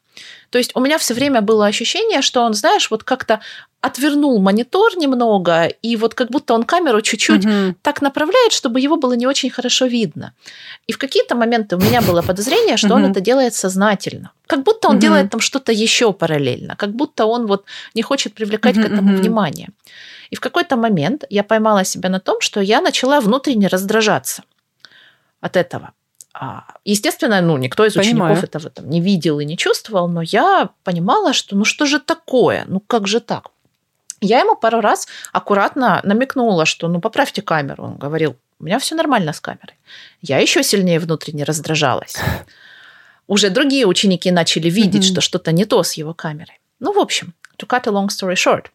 [0.49, 3.39] То есть у меня все время было ощущение, что он, знаешь, вот как-то
[3.81, 7.75] отвернул монитор немного, и вот как будто он камеру чуть-чуть угу.
[7.81, 10.33] так направляет, чтобы его было не очень хорошо видно.
[10.87, 12.95] И в какие-то моменты у меня было подозрение, что угу.
[12.95, 14.31] он это делает сознательно.
[14.47, 15.01] Как будто он угу.
[15.01, 19.13] делает там что-то еще параллельно, как будто он вот не хочет привлекать угу, к этому
[19.13, 19.21] угу.
[19.21, 19.69] внимание.
[20.29, 24.43] И в какой-то момент я поймала себя на том, что я начала внутренне раздражаться
[25.41, 25.91] от этого.
[26.33, 28.33] А, естественно, ну, никто из Понимаю.
[28.33, 31.99] учеников этого там не видел и не чувствовал, но я понимала, что ну что же
[31.99, 33.49] такое, ну как же так?
[34.19, 37.83] Я ему пару раз аккуратно намекнула, что ну поправьте камеру.
[37.83, 39.75] Он говорил, у меня все нормально с камерой.
[40.21, 42.15] Я еще сильнее внутренне раздражалась.
[43.27, 45.11] Уже другие ученики начали видеть, mm-hmm.
[45.11, 46.59] что что-то не то с его камерой.
[46.79, 48.65] Ну, в общем, to cut a long story short,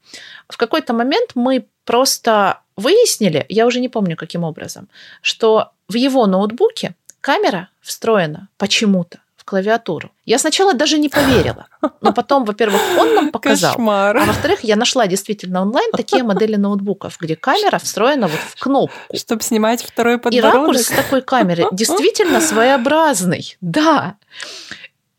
[0.48, 4.88] в какой-то момент мы просто выяснили, я уже не помню каким образом,
[5.22, 10.10] что в его ноутбуке камера встроена почему-то в клавиатуру.
[10.26, 11.68] Я сначала даже не поверила.
[12.00, 13.72] Но потом, во-первых, он нам показал.
[13.72, 14.16] Кошмар.
[14.16, 19.16] А во-вторых, я нашла действительно онлайн такие модели ноутбуков, где камера встроена вот в кнопку.
[19.16, 20.54] Чтобы снимать второй подбородок.
[20.54, 23.56] И ракурс такой камеры действительно своеобразный.
[23.60, 24.16] Да.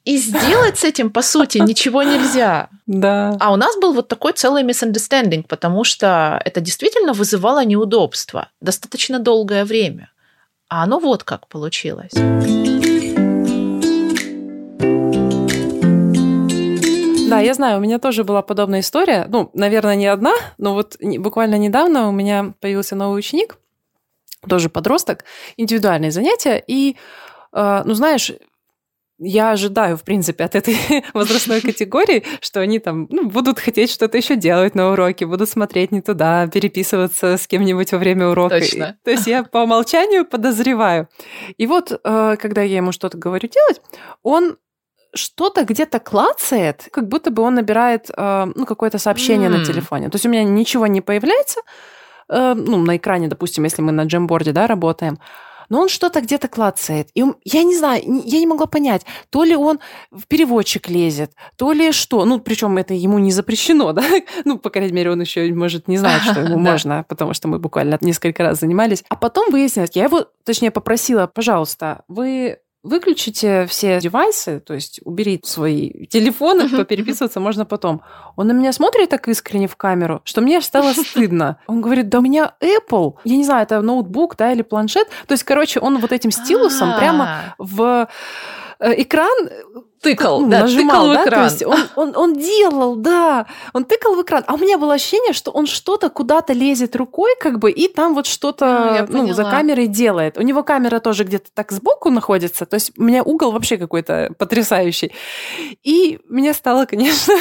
[0.06, 2.70] И сделать с этим, по сути, ничего нельзя.
[2.88, 3.38] Да.
[3.40, 9.20] А у нас был вот такой целый misunderstanding, потому что это действительно вызывало неудобства достаточно
[9.20, 10.10] долгое время.
[10.70, 12.12] А оно вот как получилось.
[17.30, 19.26] Да, я знаю, у меня тоже была подобная история.
[19.30, 23.58] Ну, наверное, не одна, но вот буквально недавно у меня появился новый ученик,
[24.48, 25.26] тоже подросток,
[25.58, 26.64] индивидуальные занятия.
[26.66, 26.98] И,
[27.52, 28.32] э, ну, знаешь,
[29.20, 30.78] я ожидаю, в принципе, от этой
[31.14, 35.92] возрастной категории, что они там ну, будут хотеть что-то еще делать на уроке, будут смотреть
[35.92, 38.60] не туда, переписываться с кем-нибудь во время урока.
[38.60, 38.98] Точно.
[39.04, 41.10] То есть я по умолчанию подозреваю.
[41.58, 43.82] И вот, э, когда я ему что-то говорю делать,
[44.24, 44.58] он
[45.14, 49.58] что-то где-то клацает, как будто бы он набирает э, ну, какое-то сообщение mm.
[49.58, 50.10] на телефоне.
[50.10, 51.62] То есть у меня ничего не появляется,
[52.30, 55.20] э, ну, на экране, допустим, если мы на джемборде, да, работаем,
[55.70, 57.10] но он что-то где-то клацает.
[57.14, 59.80] И я не знаю, я не могла понять, то ли он
[60.12, 62.26] в переводчик лезет, то ли что.
[62.26, 64.04] Ну, причем это ему не запрещено, да?
[64.46, 67.60] Ну, по крайней мере, он еще, может, не знает, что ему можно, потому что мы
[67.60, 69.04] буквально несколько раз занимались.
[69.10, 75.40] А потом выяснилось, я его, точнее, попросила, пожалуйста, вы выключите все девайсы, то есть убери
[75.44, 76.86] свои телефоны, uh-huh.
[76.86, 78.02] переписываться можно потом.
[78.36, 81.58] Он на меня смотрит так искренне в камеру, что мне стало стыдно.
[81.68, 85.08] Он говорит, да у меня Apple, я не знаю, это ноутбук, да, или планшет.
[85.28, 88.08] То есть, короче, он вот этим стилусом прямо в
[88.80, 89.50] экран
[90.02, 91.40] тыкал, ну, да, нажимал, тыкал в экран.
[91.40, 94.44] То есть он, он, он делал, да, он тыкал в экран.
[94.48, 98.16] А у меня было ощущение, что он что-то куда-то лезет рукой, как бы, и там
[98.16, 100.38] вот что-то ну, ну, за камерой делает.
[100.38, 104.34] У него камера тоже где-то так сбоку находится, то есть у меня угол вообще какой-то
[104.38, 105.12] потрясающий.
[105.84, 107.34] И мне стало, конечно,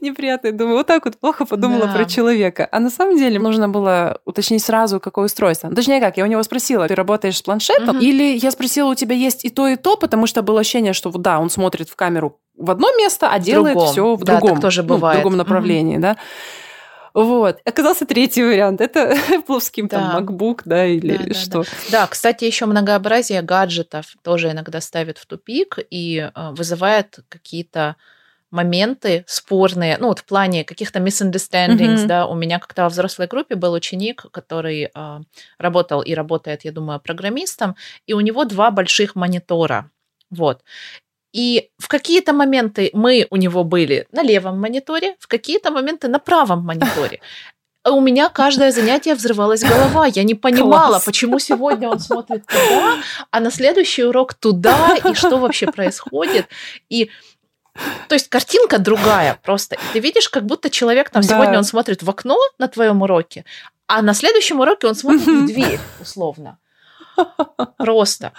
[0.00, 0.52] неприятно.
[0.52, 1.92] Думаю, вот так вот плохо подумала да.
[1.94, 2.68] про человека.
[2.70, 5.74] А на самом деле нужно было уточнить сразу, какое устройство.
[5.74, 7.96] Точнее как, я у него спросила, ты работаешь с планшетом?
[7.96, 8.04] Угу.
[8.04, 11.10] Или я спросила, у тебя есть и то, и то, потому что было ощущение, что
[11.10, 13.92] да, он смотрит в камеру в одно место, а в делает другом.
[13.92, 15.16] все в другом, да, тоже бывает.
[15.16, 16.00] Ну, в другом направлении, mm-hmm.
[16.00, 16.16] да.
[17.14, 17.58] Вот.
[17.64, 18.80] Оказался третий вариант.
[18.80, 20.12] Это плоским да.
[20.12, 21.62] там MacBook, да, или да, что.
[21.62, 22.00] Да, да.
[22.00, 27.96] да, кстати, еще многообразие гаджетов тоже иногда ставит в тупик и э, вызывает какие-то
[28.50, 32.06] моменты спорные, ну вот в плане каких-то misunderstandings, mm-hmm.
[32.06, 35.20] да, у меня как-то во взрослой группе был ученик, который э,
[35.58, 37.76] работал и работает, я думаю, программистом,
[38.06, 39.90] и у него два больших монитора,
[40.30, 40.62] вот.
[41.32, 46.18] И в какие-то моменты мы у него были на левом мониторе, в какие-то моменты на
[46.18, 47.20] правом мониторе.
[47.82, 50.06] А у меня каждое занятие взрывалась голова.
[50.06, 51.04] Я не понимала, Класс.
[51.04, 52.96] почему сегодня он смотрит туда,
[53.30, 56.48] а на следующий урок туда, и что вообще происходит.
[56.88, 57.10] И
[58.08, 59.76] то есть картинка другая просто.
[59.76, 61.28] И ты видишь, как будто человек там да.
[61.28, 63.44] сегодня он смотрит в окно на твоем уроке,
[63.86, 66.58] а на следующем уроке он смотрит в дверь, условно.
[67.78, 68.32] Просто.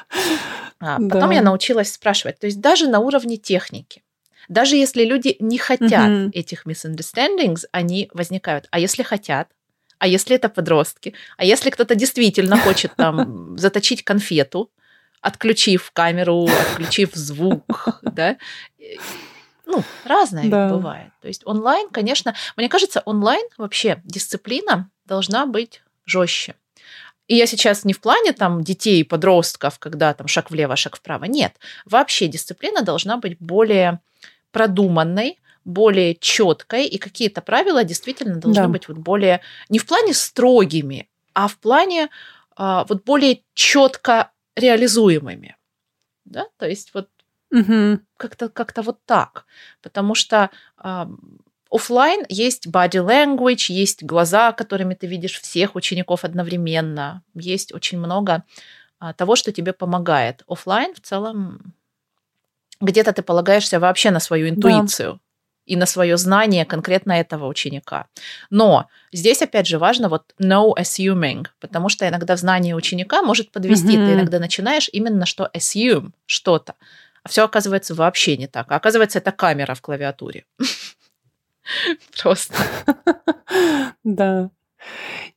[0.79, 1.33] А, потом да.
[1.33, 2.39] я научилась спрашивать.
[2.39, 4.03] То есть даже на уровне техники.
[4.47, 6.31] Даже если люди не хотят mm-hmm.
[6.31, 8.67] этих misunderstandings, они возникают.
[8.71, 9.49] А если хотят?
[9.99, 11.13] А если это подростки?
[11.37, 14.71] А если кто-то действительно хочет там заточить конфету,
[15.21, 18.37] отключив камеру, отключив звук, да?
[19.65, 20.69] Ну, разное да.
[20.69, 21.11] бывает.
[21.21, 26.55] То есть онлайн, конечно, мне кажется, онлайн вообще дисциплина должна быть жестче.
[27.27, 31.25] И я сейчас не в плане там детей, подростков, когда там шаг влево, шаг вправо.
[31.25, 31.55] Нет.
[31.85, 33.99] Вообще дисциплина должна быть более
[34.51, 38.69] продуманной, более четкой, и какие-то правила действительно должны да.
[38.69, 42.09] быть вот более не в плане строгими, а в плане
[42.55, 45.57] а, вот более четко реализуемыми.
[46.23, 46.47] Да?
[46.57, 47.09] То есть вот
[47.51, 47.99] угу.
[48.15, 49.45] как-то как вот так.
[49.81, 51.09] Потому что а,
[51.69, 57.23] Оффлайн есть body language, есть глаза, которыми ты видишь всех учеников одновременно.
[57.33, 58.43] Есть очень много
[58.99, 60.43] а, того, что тебе помогает.
[60.47, 61.73] Оффлайн в целом
[62.79, 65.13] где-то ты полагаешься вообще на свою интуицию.
[65.13, 65.19] Да
[65.67, 68.07] и на свое знание конкретно этого ученика.
[68.49, 73.97] Но здесь, опять же, важно вот no assuming, потому что иногда знание ученика может подвести.
[73.97, 74.07] Mm-hmm.
[74.07, 76.75] Ты иногда начинаешь именно что assume что-то,
[77.21, 78.71] а все оказывается вообще не так.
[78.71, 80.45] А оказывается, это камера в клавиатуре.
[82.21, 82.55] Просто.
[84.03, 84.51] Да.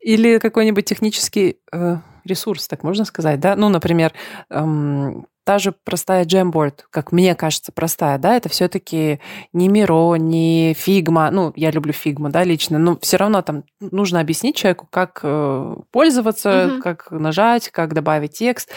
[0.01, 3.57] Или какой-нибудь технический э, ресурс, так можно сказать, да?
[3.57, 4.12] Ну, например,
[4.49, 9.21] эм, та же простая Jamboard, как мне кажется, простая, да, это все-таки
[9.53, 14.21] не Miro, не Figma, ну, я люблю Figma, да, лично, но все равно там нужно
[14.21, 16.83] объяснить человеку, как э, пользоваться, угу.
[16.83, 18.71] как нажать, как добавить текст.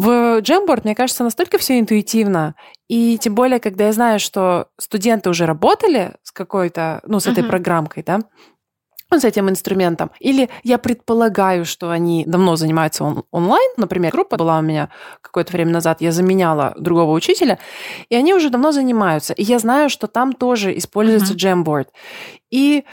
[0.00, 2.54] В Jamboard, мне кажется, настолько все интуитивно.
[2.88, 7.44] И тем более, когда я знаю, что студенты уже работали с какой-то, ну, с этой
[7.44, 7.48] uh-huh.
[7.48, 8.20] программкой, да,
[9.12, 10.10] с этим инструментом.
[10.18, 13.72] Или я предполагаю, что они давно занимаются он- онлайн.
[13.76, 14.88] Например, группа была у меня
[15.20, 17.58] какое-то время назад, я заменяла другого учителя,
[18.08, 19.34] и они уже давно занимаются.
[19.34, 21.62] И я знаю, что там тоже используется uh-huh.
[21.62, 21.88] Jamboard.
[22.50, 22.84] И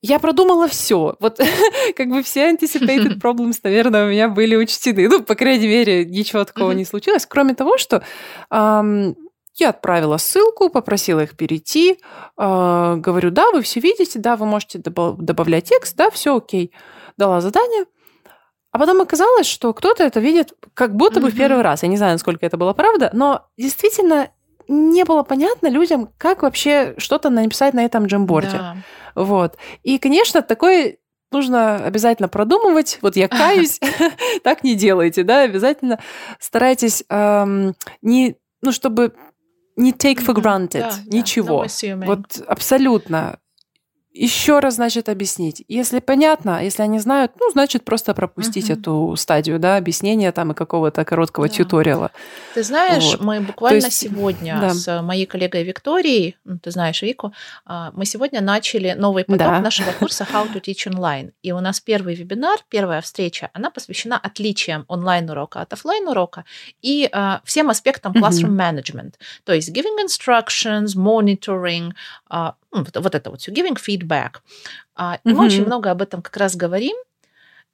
[0.00, 1.16] я продумала все.
[1.20, 1.40] Вот
[1.96, 5.08] как бы все anticipated problems, наверное, у меня были учтены.
[5.08, 7.26] Ну, по крайней мере, ничего такого не случилось.
[7.26, 8.02] Кроме того, что
[8.50, 9.16] эм,
[9.54, 11.98] я отправила ссылку, попросила их перейти.
[12.38, 16.72] Э, говорю, да, вы все видите, да, вы можете добавлять текст, да, все окей.
[17.16, 17.86] Дала задание.
[18.70, 21.32] А потом оказалось, что кто-то это видит как будто бы mm-hmm.
[21.32, 21.82] в первый раз.
[21.82, 24.30] Я не знаю, насколько это было правда, но действительно
[24.68, 28.58] не было понятно людям, как вообще что-то написать на этом джемборде.
[28.58, 28.76] Да.
[29.14, 29.56] Вот.
[29.82, 31.00] И, конечно, такой
[31.32, 32.98] нужно обязательно продумывать.
[33.02, 33.80] Вот я каюсь,
[34.44, 35.98] так не делайте, да, обязательно
[36.38, 39.14] старайтесь не, ну, чтобы
[39.76, 41.66] не take for granted ничего.
[42.06, 43.38] вот абсолютно
[44.18, 45.64] еще раз, значит, объяснить.
[45.68, 48.80] Если понятно, если они знают, ну, значит, просто пропустить uh-huh.
[48.80, 51.54] эту стадию, да, объяснения там и какого-то короткого да.
[51.54, 52.10] тьюториала.
[52.54, 53.20] Ты знаешь, вот.
[53.20, 54.74] мы буквально есть, сегодня да.
[54.74, 57.32] с моей коллегой Викторией, ну, ты знаешь Вику,
[57.64, 59.60] а, мы сегодня начали новый поток да.
[59.60, 61.30] нашего курса How to Teach Online.
[61.42, 66.44] И у нас первый вебинар, первая встреча, она посвящена отличиям онлайн-урока от офлайн-урока
[66.82, 68.82] и uh, всем аспектам classroom uh-huh.
[68.82, 69.14] management.
[69.44, 71.92] То есть giving instructions, monitoring,
[72.30, 74.36] вот, вот это вот все, giving feedback.
[74.96, 75.20] Mm-hmm.
[75.24, 76.96] Мы очень много об этом как раз говорим.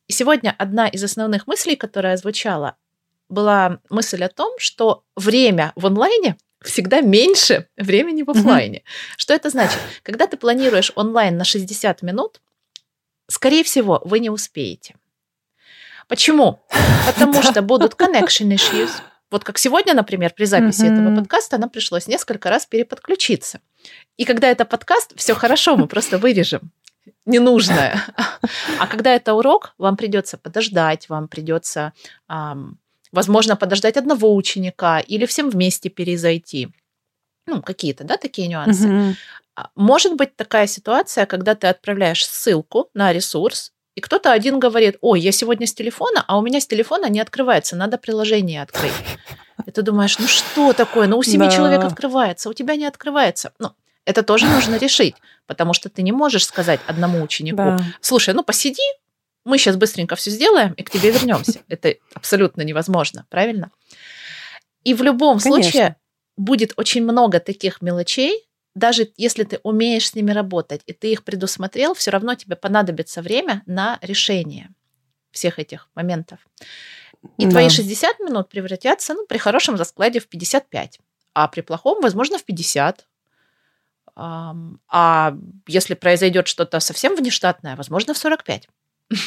[0.06, 2.76] И сегодня одна из основных мыслей, которая звучала,
[3.28, 8.78] была мысль о том, что время в онлайне всегда меньше времени в офлайне.
[8.78, 9.14] Mm-hmm.
[9.16, 9.78] Что это значит?
[10.02, 12.40] Когда ты планируешь онлайн на 60 минут,
[13.28, 14.94] скорее всего, вы не успеете.
[16.08, 16.60] Почему?
[17.06, 18.90] Потому что будут connection issues.
[19.34, 23.58] Вот как сегодня, например, при записи этого подкаста нам пришлось несколько раз переподключиться.
[24.16, 26.70] И когда это подкаст, все хорошо, мы просто вырежем
[27.26, 28.00] ненужное.
[28.78, 31.92] А когда это урок, вам придется подождать, вам придется,
[33.10, 36.68] возможно, подождать одного ученика или всем вместе перезайти.
[37.46, 38.86] Ну, какие-то, да, такие нюансы.
[38.86, 39.14] Mm-hmm.
[39.74, 45.20] Может быть такая ситуация, когда ты отправляешь ссылку на ресурс, и кто-то один говорит, ой,
[45.20, 48.92] я сегодня с телефона, а у меня с телефона не открывается, надо приложение открыть.
[49.66, 51.50] И ты думаешь, ну что такое, ну у семи да.
[51.50, 53.52] человек открывается, у тебя не открывается.
[53.58, 53.70] Ну,
[54.04, 55.14] это тоже нужно решить,
[55.46, 57.80] потому что ты не можешь сказать одному ученику, да.
[58.00, 58.82] слушай, ну посиди,
[59.44, 61.60] мы сейчас быстренько все сделаем и к тебе вернемся.
[61.68, 63.70] Это абсолютно невозможно, правильно?
[64.82, 65.62] И в любом Конечно.
[65.62, 65.96] случае
[66.36, 71.24] будет очень много таких мелочей, даже если ты умеешь с ними работать и ты их
[71.24, 74.70] предусмотрел, все равно тебе понадобится время на решение
[75.30, 76.40] всех этих моментов.
[77.38, 77.50] И да.
[77.50, 81.00] твои 60 минут превратятся, ну, при хорошем раскладе в 55,
[81.34, 83.06] а при плохом, возможно, в 50,
[84.16, 85.34] а
[85.66, 88.68] если произойдет что-то совсем внештатное, возможно, в 45.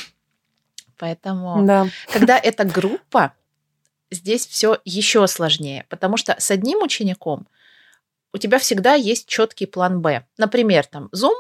[0.98, 1.88] Поэтому, да.
[2.12, 3.34] когда это группа,
[4.10, 7.48] здесь все еще сложнее, потому что с одним учеником
[8.38, 10.24] у тебя всегда есть четкий план Б.
[10.38, 11.34] Например, там Zoom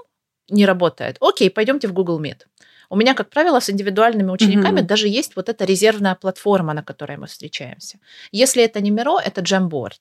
[0.50, 1.18] не работает.
[1.22, 2.48] Окей, пойдемте в Google Meet.
[2.90, 4.88] У меня, как правило, с индивидуальными учениками mm-hmm.
[4.88, 8.00] даже есть вот эта резервная платформа, на которой мы встречаемся.
[8.32, 10.00] Если это не Миро, это Jamboard.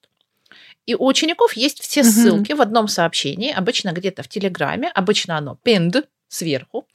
[0.86, 2.56] И у учеников есть все ссылки mm-hmm.
[2.56, 6.86] в одном сообщении, обычно где-то в Телеграме, обычно оно pinned сверху.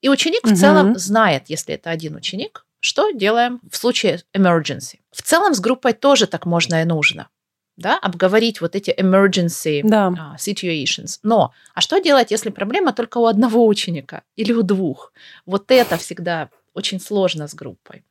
[0.00, 0.54] И ученик mm-hmm.
[0.54, 5.00] в целом знает, если это один ученик, что делаем в случае emergency.
[5.10, 7.28] В целом с группой тоже так можно и нужно.
[7.76, 10.08] Да, обговорить вот эти emergency да.
[10.08, 11.18] uh, situations.
[11.24, 15.12] Но, а что делать, если проблема только у одного ученика или у двух?
[15.44, 18.04] Вот это всегда очень сложно с группой.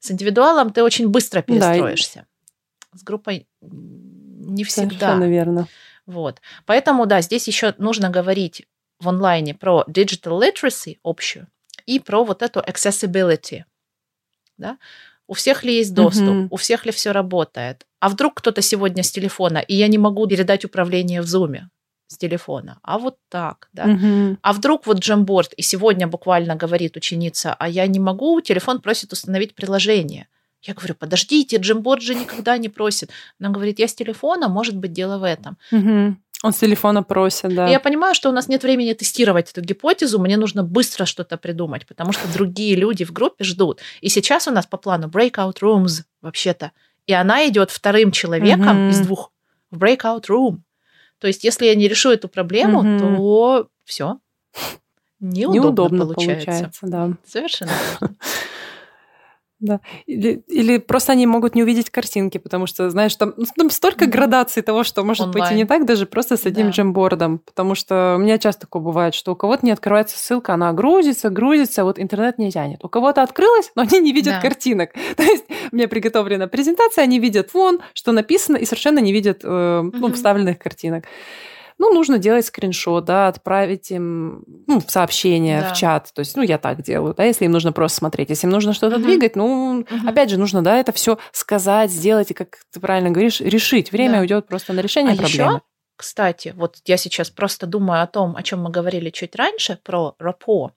[0.00, 2.26] С индивидуалом ты очень быстро перестроишься.
[2.92, 2.98] Да.
[2.98, 4.90] С группой не всегда.
[4.90, 5.68] Совершенно верно.
[6.06, 6.40] Вот.
[6.66, 8.66] Поэтому, да, здесь еще нужно говорить
[9.00, 11.48] в онлайне про digital literacy общую
[11.84, 13.64] и про вот эту accessibility.
[14.56, 14.78] Да?
[15.28, 16.48] У всех ли есть доступ, угу.
[16.50, 17.86] у всех ли все работает.
[18.00, 21.62] А вдруг кто-то сегодня с телефона, и я не могу передать управление в Zoom
[22.08, 23.84] с телефона, а вот так, да.
[23.84, 24.38] Угу.
[24.40, 29.12] А вдруг вот Jamboard, и сегодня буквально говорит ученица, а я не могу, телефон просит
[29.12, 30.28] установить приложение.
[30.62, 33.10] Я говорю, подождите, Джимборд же никогда не просит.
[33.38, 35.58] Она говорит, я с телефона, может быть, дело в этом.
[35.70, 36.16] Угу.
[36.42, 37.68] Он с телефона просит, да.
[37.68, 41.36] И я понимаю, что у нас нет времени тестировать эту гипотезу, мне нужно быстро что-то
[41.38, 43.80] придумать, потому что другие люди в группе ждут.
[44.00, 46.72] И сейчас у нас по плану breakout rooms вообще-то.
[47.06, 48.90] И она идет вторым человеком угу.
[48.90, 49.32] из двух
[49.70, 50.58] в breakout room.
[51.18, 52.98] То есть, если я не решу эту проблему, угу.
[52.98, 54.18] то все.
[55.20, 56.46] Неудобно, Неудобно получается.
[56.46, 57.12] получается да.
[57.26, 57.72] Совершенно.
[59.58, 59.80] Да.
[60.06, 64.04] Или, или просто они могут не увидеть картинки, потому что, знаешь, там, ну, там столько
[64.04, 64.10] mm-hmm.
[64.10, 65.44] градаций того, что может Онлайн.
[65.44, 66.72] быть и не так, даже просто с одним да.
[66.72, 67.38] джембордом.
[67.38, 71.30] Потому что у меня часто такое бывает, что у кого-то не открывается ссылка, она грузится,
[71.30, 72.84] грузится, вот интернет не тянет.
[72.84, 74.40] У кого-то открылась, но они не видят да.
[74.40, 74.90] картинок.
[75.16, 79.40] То есть у меня приготовлена презентация, они видят фон, что написано, и совершенно не видят
[79.42, 79.90] э, mm-hmm.
[79.94, 81.04] ну, вставленных картинок
[81.78, 85.74] ну, нужно делать скриншот, да, отправить им ну, сообщение, да.
[85.74, 86.10] в чат.
[86.14, 88.30] То есть, ну, я так делаю, да, если им нужно просто смотреть.
[88.30, 89.04] Если им нужно что-то угу.
[89.04, 90.08] двигать, ну, угу.
[90.08, 93.92] опять же, нужно, да, это все сказать, сделать, и, как ты правильно говоришь, решить.
[93.92, 94.20] Время да.
[94.20, 95.52] уйдет просто на решение а проблемы.
[95.52, 95.60] Еще,
[95.96, 100.14] кстати, вот я сейчас просто думаю о том, о чем мы говорили чуть раньше, про
[100.18, 100.72] рапо.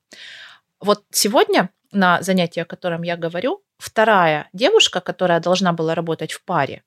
[0.80, 6.43] Вот сегодня на занятии, о котором я говорю, вторая девушка, которая должна была работать в
[6.43, 6.84] паре,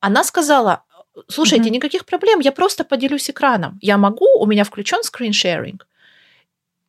[0.00, 0.84] она сказала,
[1.28, 1.72] слушайте, mm-hmm.
[1.72, 3.78] никаких проблем, я просто поделюсь экраном.
[3.82, 5.86] Я могу, у меня включен скриншеринг.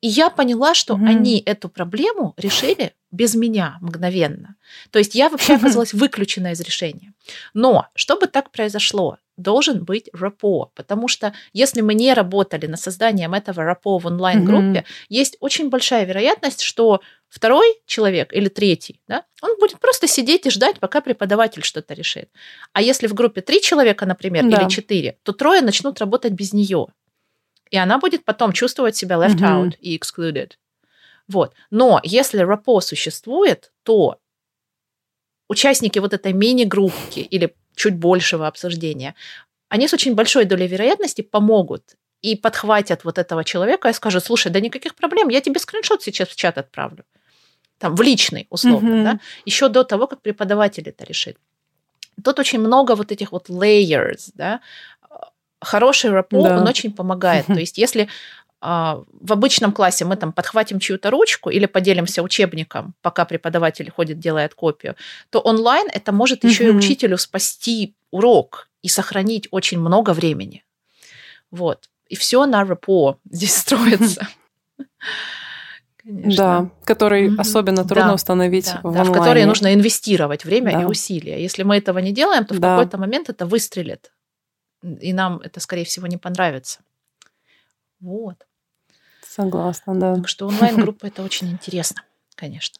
[0.01, 1.07] И я поняла, что mm-hmm.
[1.07, 4.55] они эту проблему решили без меня мгновенно.
[4.91, 7.13] То есть я вообще оказалась выключена из решения.
[7.53, 13.33] Но чтобы так произошло, должен быть рапо, потому что если мы не работали над созданием
[13.33, 15.05] этого рапо в онлайн-группе, mm-hmm.
[15.09, 20.49] есть очень большая вероятность, что второй человек или третий, да, он будет просто сидеть и
[20.49, 22.29] ждать, пока преподаватель что-то решит.
[22.73, 24.61] А если в группе три человека, например, да.
[24.61, 26.87] или четыре, то трое начнут работать без нее.
[27.71, 29.65] И она будет потом чувствовать себя left mm-hmm.
[29.65, 30.51] out и excluded.
[31.27, 31.53] Вот.
[31.69, 34.19] Но если рапо существует, то
[35.49, 39.15] участники вот этой мини-группки или чуть большего обсуждения,
[39.67, 44.51] они с очень большой долей вероятности помогут и подхватят вот этого человека и скажут, слушай,
[44.51, 47.03] да никаких проблем, я тебе скриншот сейчас в чат отправлю.
[47.77, 49.03] Там, в личный, условно, mm-hmm.
[49.03, 51.37] да, еще до того, как преподаватель это решит.
[52.23, 54.59] Тут очень много вот этих вот layers, да,
[55.61, 56.57] хороший рапо, да.
[56.57, 57.45] он очень помогает.
[57.45, 58.09] То есть, если
[58.61, 64.53] в обычном классе мы там подхватим чью-то ручку или поделимся учебником, пока преподаватель ходит, делает
[64.53, 64.95] копию,
[65.29, 70.63] то онлайн это может еще и учителю спасти урок и сохранить очень много времени.
[71.51, 71.89] Вот.
[72.07, 74.27] И все на репо здесь строится.
[75.97, 76.35] Конечно.
[76.35, 77.39] Да, который mm-hmm.
[77.39, 80.81] особенно трудно да, установить да, в да, в которые нужно инвестировать время да.
[80.81, 81.41] и усилия.
[81.41, 82.77] Если мы этого не делаем, то в да.
[82.77, 84.11] какой-то момент это выстрелит,
[84.81, 86.79] и нам это, скорее всего, не понравится.
[87.99, 88.47] Вот.
[89.39, 90.15] Согласна, да.
[90.15, 92.03] Так что онлайн-группа это очень интересно,
[92.35, 92.75] конечно.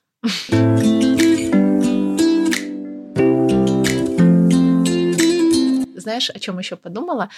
[5.96, 7.30] Знаешь, о чем еще подумала?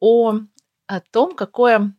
[0.00, 0.32] О,
[0.86, 1.92] о том, какое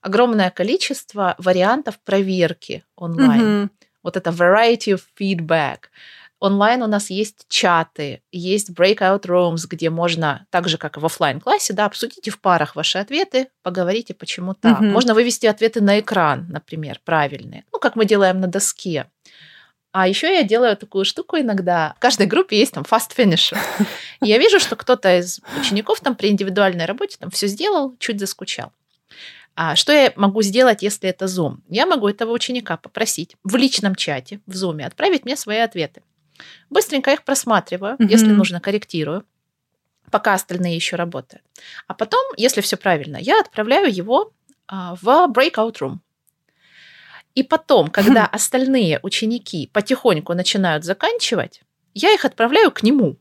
[0.00, 3.40] огромное количество вариантов проверки онлайн.
[3.40, 3.70] Mm-hmm.
[4.02, 5.82] Вот это variety of feedback.
[6.40, 11.06] Онлайн у нас есть чаты, есть breakout rooms, где можно, так же, как и в
[11.06, 14.80] офлайн классе да, обсудите в парах ваши ответы, поговорите, почему так.
[14.80, 14.86] Угу.
[14.86, 17.64] Можно вывести ответы на экран, например, правильные.
[17.72, 19.06] Ну, как мы делаем на доске.
[19.90, 21.94] А еще я делаю такую штуку иногда.
[21.96, 23.58] В каждой группе есть там fast finisher.
[24.22, 28.20] И я вижу, что кто-то из учеников там при индивидуальной работе там все сделал, чуть
[28.20, 28.70] заскучал.
[29.56, 31.56] А что я могу сделать, если это Zoom?
[31.68, 36.02] Я могу этого ученика попросить в личном чате, в Zoom, отправить мне свои ответы.
[36.70, 38.08] Быстренько их просматриваю, mm-hmm.
[38.08, 39.24] если нужно, корректирую,
[40.10, 41.42] пока остальные еще работают.
[41.86, 44.32] А потом, если все правильно, я отправляю его
[44.66, 45.96] а, в breakout room.
[47.34, 51.62] И потом, когда остальные ученики потихоньку начинают заканчивать,
[51.94, 53.16] я их отправляю к нему.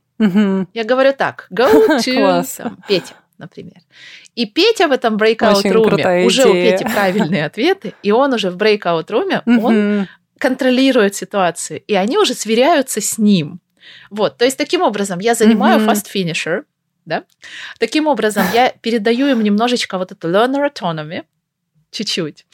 [0.74, 3.82] Я говорю так, go to там, Петя, например.
[4.34, 8.58] И Петя в этом breakout роуме уже у Пети правильные ответы, и он уже в
[8.58, 10.08] breakout роуме, он
[10.40, 13.60] контролирует ситуацию, и они уже сверяются с ним.
[14.10, 15.88] Вот, то есть таким образом я занимаю mm-hmm.
[15.88, 16.64] fast finisher,
[17.06, 17.24] да?
[17.80, 21.24] Таким образом я передаю им немножечко вот эту learner autonomy,
[21.92, 22.46] чуть-чуть.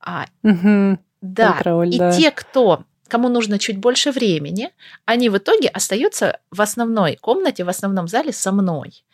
[0.00, 0.98] А, mm-hmm.
[1.22, 2.12] Да, Контроль, и да.
[2.12, 4.70] те, кто кому нужно чуть больше времени,
[5.04, 9.04] они в итоге остаются в основной комнате, в основном зале со мной.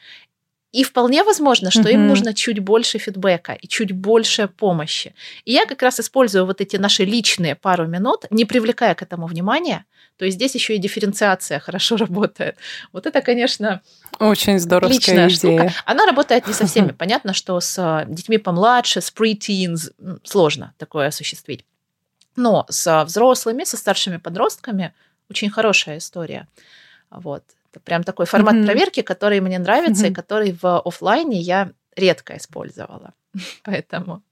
[0.71, 1.93] И вполне возможно, что mm-hmm.
[1.95, 5.15] им нужно чуть больше фидбэка и чуть больше помощи.
[5.47, 9.27] И я как раз использую вот эти наши личные пару минут, не привлекая к этому
[9.27, 9.87] внимания.
[10.19, 12.59] То есть здесь еще и дифференциация хорошо работает.
[12.93, 13.81] Вот это, конечно,
[14.19, 15.29] очень здоровская идея.
[15.31, 15.73] штука.
[15.87, 16.91] Она работает не со всеми.
[16.99, 19.93] Понятно, что с э, детьми помладше, с pre-teens
[20.23, 21.65] сложно такое осуществить.
[22.37, 24.93] Но с взрослыми, со старшими подростками
[25.31, 26.47] очень хорошая история.
[27.11, 27.43] Вот.
[27.71, 28.65] Это прям такой формат mm-hmm.
[28.65, 30.11] проверки, который мне нравится mm-hmm.
[30.11, 33.15] и который в офлайне я редко использовала.
[33.65, 34.23] Поэтому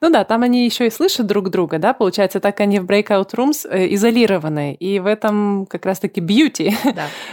[0.00, 3.30] ну да, там они еще и слышат друг друга, да, получается, так они в breakout
[3.34, 6.76] rooms э, изолированы, и в этом как раз-таки бьюти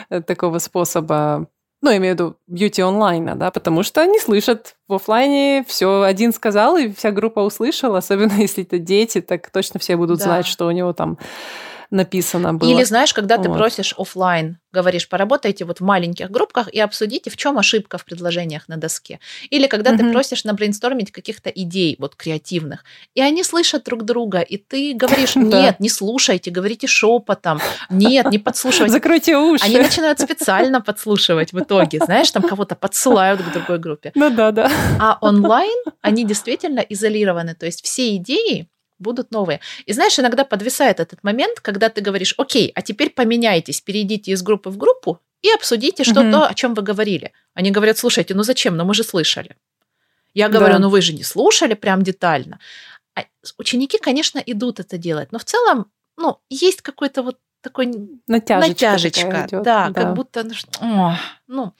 [0.09, 0.21] да.
[0.21, 1.47] такого способа,
[1.81, 6.01] ну, я имею в виду бьюти онлайна, да, потому что они слышат в офлайне, все
[6.01, 10.25] один сказал, и вся группа услышала, особенно если это дети, так точно все будут да.
[10.25, 11.17] знать, что у него там
[11.91, 12.69] написано было.
[12.69, 13.43] Или знаешь, когда вот.
[13.43, 18.05] ты просишь офлайн, говоришь, поработайте вот в маленьких группках и обсудите, в чем ошибка в
[18.05, 19.19] предложениях на доске.
[19.49, 19.99] Или когда угу.
[19.99, 22.83] ты просишь набрейнстормить каких-то идей вот креативных,
[23.13, 27.59] и они слышат друг друга, и ты говоришь, нет, не слушайте, говорите шепотом,
[27.89, 28.93] нет, не подслушивайте.
[28.93, 29.65] Закройте уши.
[29.65, 34.11] Они начинают специально подслушивать в итоге, знаешь, там кого-то подсылают к другой группе.
[34.15, 34.69] Ну да, да.
[34.99, 38.67] А онлайн они действительно изолированы, то есть все идеи
[38.99, 39.59] будут новые.
[39.85, 44.41] И знаешь, иногда подвисает этот момент, когда ты говоришь, окей, а теперь поменяйтесь, перейдите из
[44.41, 47.31] группы в группу и обсудите что-то, о чем вы говорили.
[47.53, 49.55] Они говорят, слушайте, ну зачем, ну мы же слышали.
[50.33, 50.79] Я говорю, да.
[50.79, 52.59] ну вы же не слушали прям детально.
[53.15, 53.23] А
[53.57, 57.87] ученики, конечно, идут это делать, но в целом ну, есть какой-то вот такой
[58.27, 60.43] натяжечка, натяжечка идет, да, да, как будто,
[60.81, 61.11] ну,
[61.47, 61.73] ну,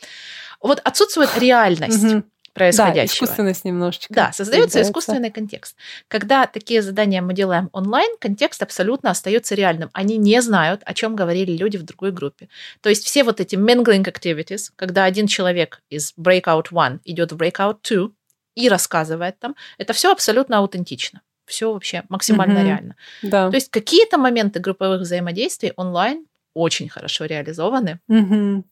[0.59, 2.23] вот отсутствует реальность
[2.55, 3.05] происходящего.
[3.05, 4.13] Да, искусственность немножечко.
[4.13, 5.75] Да, создается искусственный контекст.
[6.07, 9.89] Когда такие задания мы делаем онлайн, контекст абсолютно остается реальным.
[9.93, 12.47] Они не знают, о чем говорили люди в другой группе.
[12.81, 17.37] То есть все вот эти mingling activities, когда один человек из breakout one идет в
[17.37, 18.13] breakout two
[18.55, 21.21] и рассказывает там, это все абсолютно аутентично.
[21.45, 22.65] Все вообще максимально mm-hmm.
[22.65, 22.95] реально.
[23.21, 23.49] Да.
[23.49, 27.99] То есть какие-то моменты групповых взаимодействий онлайн очень хорошо реализованы.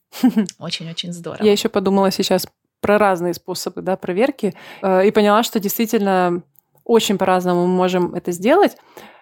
[0.57, 1.43] Очень-очень здорово.
[1.43, 2.47] Я еще подумала сейчас
[2.83, 6.43] про разные способы да, проверки э, и поняла, что действительно
[6.83, 8.75] очень по-разному мы можем это сделать.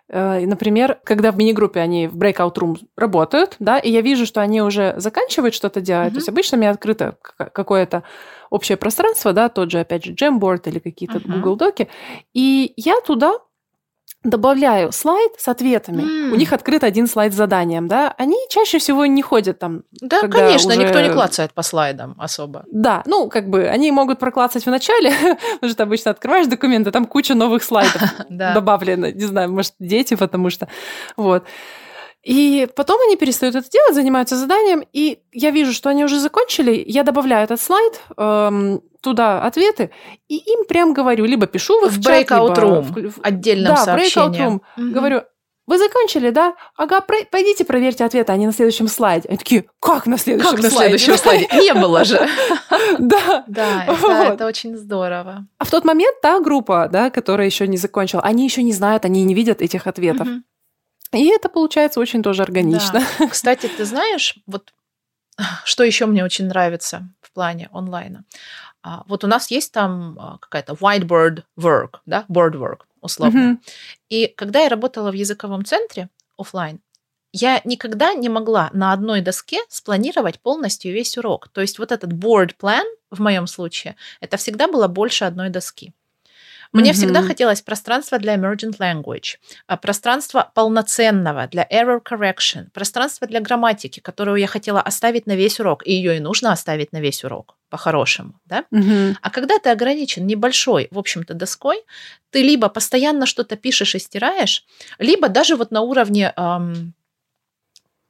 [0.10, 4.42] Э, например, когда в мини-группе они в breakout room работают, да, и я вижу, что
[4.42, 6.14] они уже заканчивают что-то делать, mm-hmm.
[6.14, 8.04] то есть обычно у меня открыто какое-то
[8.50, 11.36] общее пространство, да, тот же, опять же, Jamboard или какие-то uh-huh.
[11.36, 11.88] Google Доки,
[12.34, 13.36] и я туда
[14.24, 16.04] добавляю слайд с ответами.
[16.04, 16.32] Mm.
[16.32, 18.14] У них открыт один слайд с заданием, да.
[18.18, 19.84] Они чаще всего не ходят там.
[19.92, 20.84] Да, конечно, уже...
[20.84, 22.64] никто не клацает по слайдам особо.
[22.72, 25.12] Да, ну, как бы они могут проклацать в начале,
[25.56, 29.12] потому что обычно открываешь документы, там куча новых слайдов добавлено.
[29.12, 30.68] Не знаю, может, дети, потому что...
[31.18, 31.44] Вот.
[32.24, 36.84] И потом они перестают это делать, занимаются заданием, и я вижу, что они уже закончили,
[36.86, 39.92] я добавляю этот слайд, эм, туда ответы,
[40.28, 42.56] и им прям говорю, либо пишу в, в чат, breakout
[42.96, 44.40] либо в отдельном да, сообщении.
[44.40, 44.92] breakout room, mm-hmm.
[44.92, 45.22] говорю,
[45.68, 46.56] вы закончили, да?
[46.76, 47.18] Ага, про...
[47.32, 49.30] пойдите проверьте ответы, они на следующем слайде.
[49.30, 50.76] Они такие, как на следующем как слайде?
[50.76, 51.48] на следующем слайде?
[51.54, 52.20] Не было же.
[53.00, 53.46] Да.
[53.48, 53.86] Да,
[54.34, 55.48] это очень здорово.
[55.58, 59.06] А в тот момент та группа, да, которая еще не закончила, они еще не знают,
[59.06, 60.28] они не видят этих ответов.
[61.14, 63.04] И это получается очень тоже органично.
[63.20, 63.28] Да.
[63.32, 64.74] Кстати, ты знаешь, вот
[65.64, 68.26] что еще мне очень нравится в плане онлайна.
[68.84, 73.54] А, вот у нас есть там а, какая-то whiteboard work, да, board work условно.
[73.54, 73.58] Mm-hmm.
[74.10, 76.80] И когда я работала в языковом центре офлайн,
[77.34, 81.48] я никогда не могла на одной доске спланировать полностью весь урок.
[81.50, 85.94] То есть вот этот board plan в моем случае, это всегда было больше одной доски.
[86.74, 86.94] Мне mm-hmm.
[86.94, 94.00] всегда хотелось пространство для emergent language, а, пространство полноценного для error correction, пространство для грамматики,
[94.00, 97.58] которую я хотела оставить на весь урок, и ее и нужно оставить на весь урок
[97.70, 98.66] по-хорошему, да?
[98.74, 99.16] Mm-hmm.
[99.22, 101.84] А когда ты ограничен небольшой, в общем-то, доской,
[102.30, 104.66] ты либо постоянно что-то пишешь и стираешь,
[105.00, 106.94] либо даже вот на уровне эм,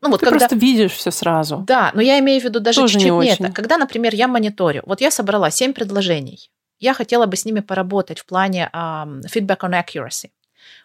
[0.02, 0.40] ну, вот Ты когда...
[0.40, 1.64] просто видишь все сразу.
[1.68, 3.52] Да, но я имею в виду даже чуть-чуть не, не это.
[3.52, 6.50] Когда, например, я мониторю, вот я собрала 7 предложений
[6.82, 10.32] я хотела бы с ними поработать в плане um, feedback on accuracy.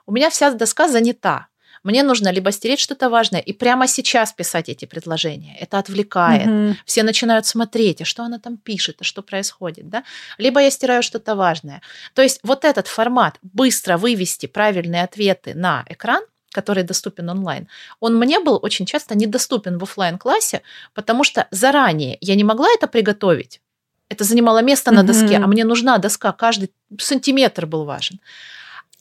[0.06, 1.48] У меня вся доска занята.
[1.82, 5.56] Мне нужно либо стереть что-то важное и прямо сейчас писать эти предложения.
[5.60, 6.46] Это отвлекает.
[6.46, 6.74] Mm-hmm.
[6.84, 10.02] Все начинают смотреть, а что она там пишет, а что происходит, да?
[10.38, 11.80] Либо я стираю что-то важное.
[12.14, 16.22] То есть вот этот формат быстро вывести правильные ответы на экран,
[16.52, 17.68] который доступен онлайн,
[18.00, 20.62] он мне был очень часто недоступен в офлайн классе
[20.94, 23.60] потому что заранее я не могла это приготовить
[24.08, 28.20] это занимало место на доске, а мне нужна доска, каждый сантиметр был важен.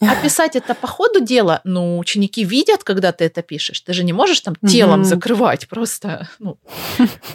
[0.01, 3.79] А писать это по ходу дела, ну, ученики видят, когда ты это пишешь.
[3.79, 6.57] Ты же не можешь там телом mm закрывать просто ну,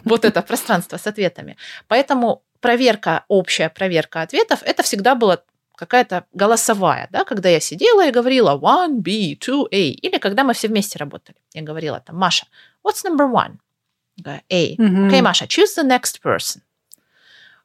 [0.05, 1.57] вот это пространство с ответами.
[1.89, 5.39] Поэтому проверка, общая проверка ответов, это всегда была
[5.75, 10.53] какая-то голосовая, да, когда я сидела и говорила one, B, two, A, или когда мы
[10.53, 11.39] все вместе работали.
[11.55, 12.47] Я говорила там, Маша,
[12.85, 13.57] what's number one?
[14.27, 14.77] A.
[14.77, 15.09] Mm-hmm.
[15.09, 16.61] Okay, Маша, choose the next person.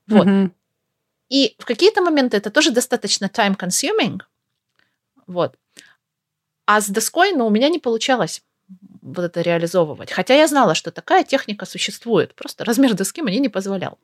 [0.08, 0.28] Вот.
[0.28, 0.52] Mm-hmm.
[1.30, 4.22] И в какие-то моменты это тоже достаточно time-consuming.
[5.28, 5.58] Вот.
[6.66, 8.44] А с доской, ну, у меня не получалось
[9.02, 10.12] вот это реализовывать.
[10.12, 12.34] Хотя я знала, что такая техника существует.
[12.34, 14.00] Просто размер доски мне не позволял.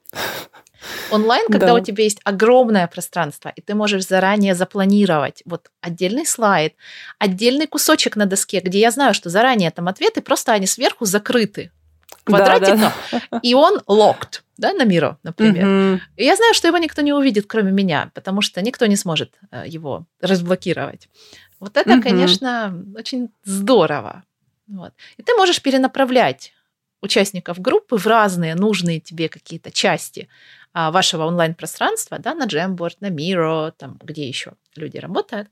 [1.11, 1.73] Онлайн, когда да.
[1.75, 6.75] у тебя есть огромное пространство, и ты можешь заранее запланировать вот отдельный слайд,
[7.19, 11.71] отдельный кусочек на доске, где я знаю, что заранее там ответы, просто они сверху закрыты
[12.23, 13.39] квадратиком, да, да.
[13.41, 15.65] и он locked да, на Миро, например.
[15.65, 15.99] Mm-hmm.
[16.17, 19.33] И я знаю, что его никто не увидит, кроме меня, потому что никто не сможет
[19.51, 21.09] э, его разблокировать.
[21.59, 22.01] Вот это, mm-hmm.
[22.01, 24.23] конечно, очень здорово.
[24.67, 24.93] Вот.
[25.17, 26.53] И ты можешь перенаправлять
[27.01, 30.29] участников группы в разные нужные тебе какие-то части
[30.73, 35.49] а, вашего онлайн-пространства, да, на Jamboard, на Miro, там, где еще люди работают.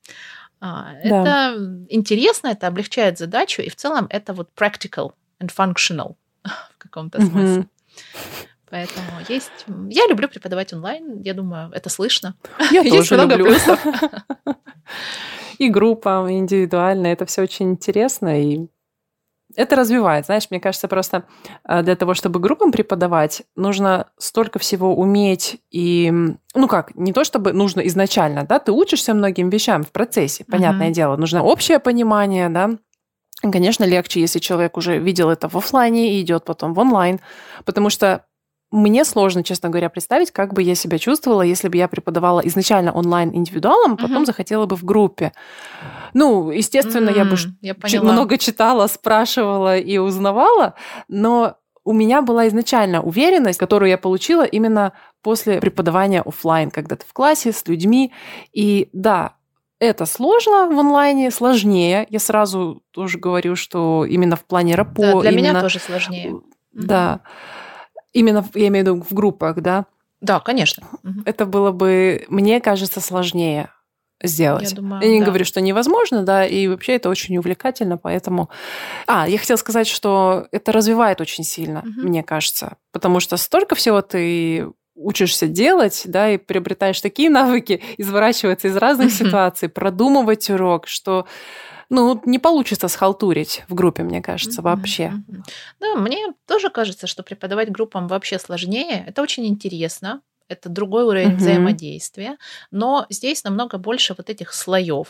[0.61, 1.49] А, да.
[1.53, 6.15] Это интересно, это облегчает задачу, и в целом это вот practical and functional
[6.75, 7.67] в каком-то смысле.
[8.69, 9.65] Поэтому есть...
[9.89, 12.35] Я люблю преподавать онлайн, я думаю, это слышно.
[12.71, 13.53] Я есть тоже много люблю.
[13.53, 13.79] плюсов.
[15.57, 18.69] И группа, и индивидуально, это все очень интересно, и
[19.57, 20.25] это развивает.
[20.25, 21.25] Знаешь, мне кажется, просто
[21.67, 26.13] э, для того, чтобы группам преподавать, нужно столько всего уметь и,
[26.55, 30.91] ну как, не то чтобы нужно изначально, да, ты учишься многим вещам в процессе, понятное
[30.91, 30.93] uh-huh.
[30.93, 32.77] дело, нужно общее понимание, да,
[33.41, 37.19] Конечно, легче, если человек уже видел это в офлайне и идет потом в онлайн,
[37.65, 38.25] потому что
[38.71, 42.91] мне сложно, честно говоря, представить, как бы я себя чувствовала, если бы я преподавала изначально
[42.91, 44.25] онлайн индивидуалом, потом uh-huh.
[44.25, 45.31] захотела бы в группе.
[46.13, 50.75] Ну, естественно, mm-hmm, я бы я много читала, спрашивала и узнавала,
[51.07, 57.05] но у меня была изначально уверенность, которую я получила именно после преподавания офлайн, когда ты
[57.07, 58.13] в классе с людьми.
[58.53, 59.33] И да,
[59.79, 62.05] это сложно в онлайне, сложнее.
[62.09, 65.01] Я сразу тоже говорю, что именно в плане рапо...
[65.01, 65.49] Да, для именно...
[65.49, 66.41] меня тоже сложнее.
[66.73, 67.21] Да.
[68.13, 69.85] Именно, я имею в виду, в группах, да?
[70.21, 70.87] Да, конечно.
[71.25, 73.69] Это было бы, мне кажется, сложнее
[74.21, 74.71] сделать.
[74.71, 75.27] Я, думаю, я не да.
[75.27, 78.49] говорю, что невозможно, да, и вообще это очень увлекательно, поэтому...
[79.07, 82.07] А, я хотела сказать, что это развивает очень сильно, угу.
[82.07, 84.67] мне кажется, потому что столько всего ты
[84.99, 91.25] учишься делать, да, и приобретаешь такие навыки, изворачиваться из разных ситуаций, продумывать урок, что
[91.89, 95.13] ну, не получится схалтурить в группе, мне кажется, вообще.
[95.79, 99.03] Да, мне тоже кажется, что преподавать группам вообще сложнее.
[99.07, 102.37] Это очень интересно, это другой уровень взаимодействия,
[102.71, 105.07] но здесь намного больше вот этих слоев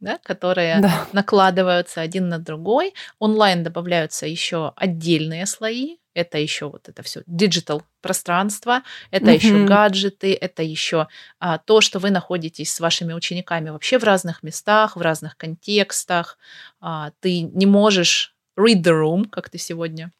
[0.00, 1.06] да, которые да.
[1.12, 2.94] накладываются один на другой.
[3.18, 5.96] Онлайн добавляются еще отдельные слои.
[6.14, 11.08] Это еще вот это все digital пространство, это mm еще гаджеты, это еще
[11.38, 16.38] а, то, что вы находитесь с вашими учениками вообще в разных местах, в разных контекстах.
[16.80, 20.12] А, ты не можешь read the room, как ты сегодня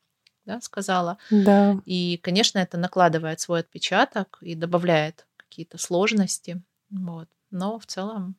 [0.45, 1.19] да, сказала.
[1.31, 1.77] Да.
[1.87, 6.61] И, конечно, это накладывает свой отпечаток и добавляет какие-то сложности.
[6.91, 7.29] Вот.
[7.51, 8.37] Но в целом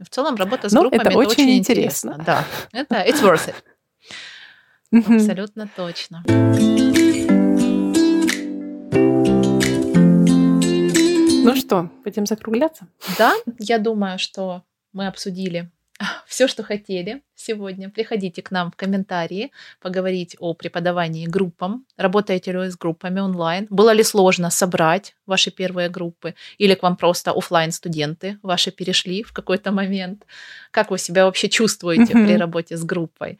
[0.00, 2.10] в целом работа с Но группами это, это очень, очень интересно.
[2.10, 2.24] интересно.
[2.24, 3.54] Да, это it's worth it.
[4.94, 6.22] Абсолютно точно.
[11.44, 12.86] Ну что, будем закругляться?
[13.18, 15.70] Да, я думаю, что мы обсудили
[16.26, 17.90] все, что хотели сегодня.
[17.90, 21.84] Приходите к нам в комментарии поговорить о преподавании группам.
[21.96, 23.66] Работаете ли вы с группами онлайн?
[23.70, 26.34] Было ли сложно собрать ваши первые группы?
[26.58, 30.24] Или к вам просто офлайн студенты ваши перешли в какой-то момент?
[30.70, 33.38] Как вы себя вообще чувствуете при работе с группой?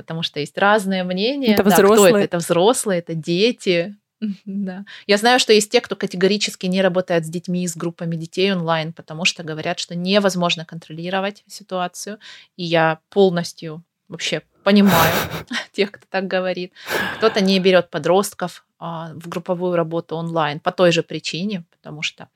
[0.00, 1.52] Потому что есть разные мнения.
[1.52, 2.10] Это да, взрослые.
[2.12, 2.24] Кто это?
[2.24, 3.96] это взрослые, это дети,
[4.46, 4.86] да.
[5.06, 8.94] Я знаю, что есть те, кто категорически не работает с детьми, с группами детей онлайн,
[8.94, 12.18] потому что говорят, что невозможно контролировать ситуацию.
[12.56, 15.12] И я полностью вообще понимаю
[15.72, 16.72] тех, кто так говорит.
[17.18, 22.28] Кто-то не берет подростков а, в групповую работу онлайн по той же причине, потому что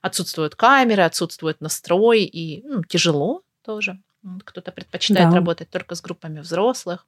[0.00, 4.00] отсутствуют камеры, отсутствует настрой, и ну, тяжело тоже.
[4.44, 5.36] Кто-то предпочитает да.
[5.36, 7.06] работать только с группами взрослых.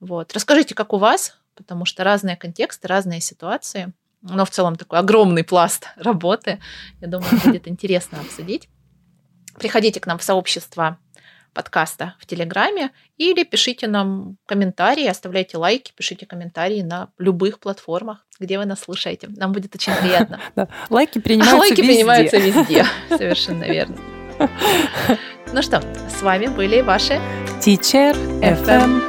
[0.00, 0.32] Вот.
[0.32, 5.44] Расскажите, как у вас потому что разные контексты, разные ситуации, но в целом такой огромный
[5.44, 6.60] пласт работы,
[7.00, 8.68] я думаю, будет интересно обсудить.
[9.58, 10.98] Приходите к нам в сообщество
[11.52, 18.58] подкаста в Телеграме или пишите нам комментарии, оставляйте лайки, пишите комментарии на любых платформах, где
[18.58, 19.28] вы нас слушаете.
[19.28, 20.38] Нам будет очень приятно.
[20.90, 21.94] Лайки принимаются Лайки везде.
[21.94, 22.86] принимаются везде.
[23.08, 23.96] Совершенно верно.
[25.52, 27.18] Ну что, с вами были ваши
[27.60, 29.00] Teacher FM.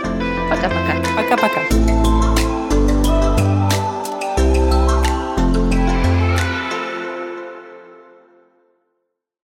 [0.49, 0.95] Пока-пока.
[1.15, 2.08] Пока-пока.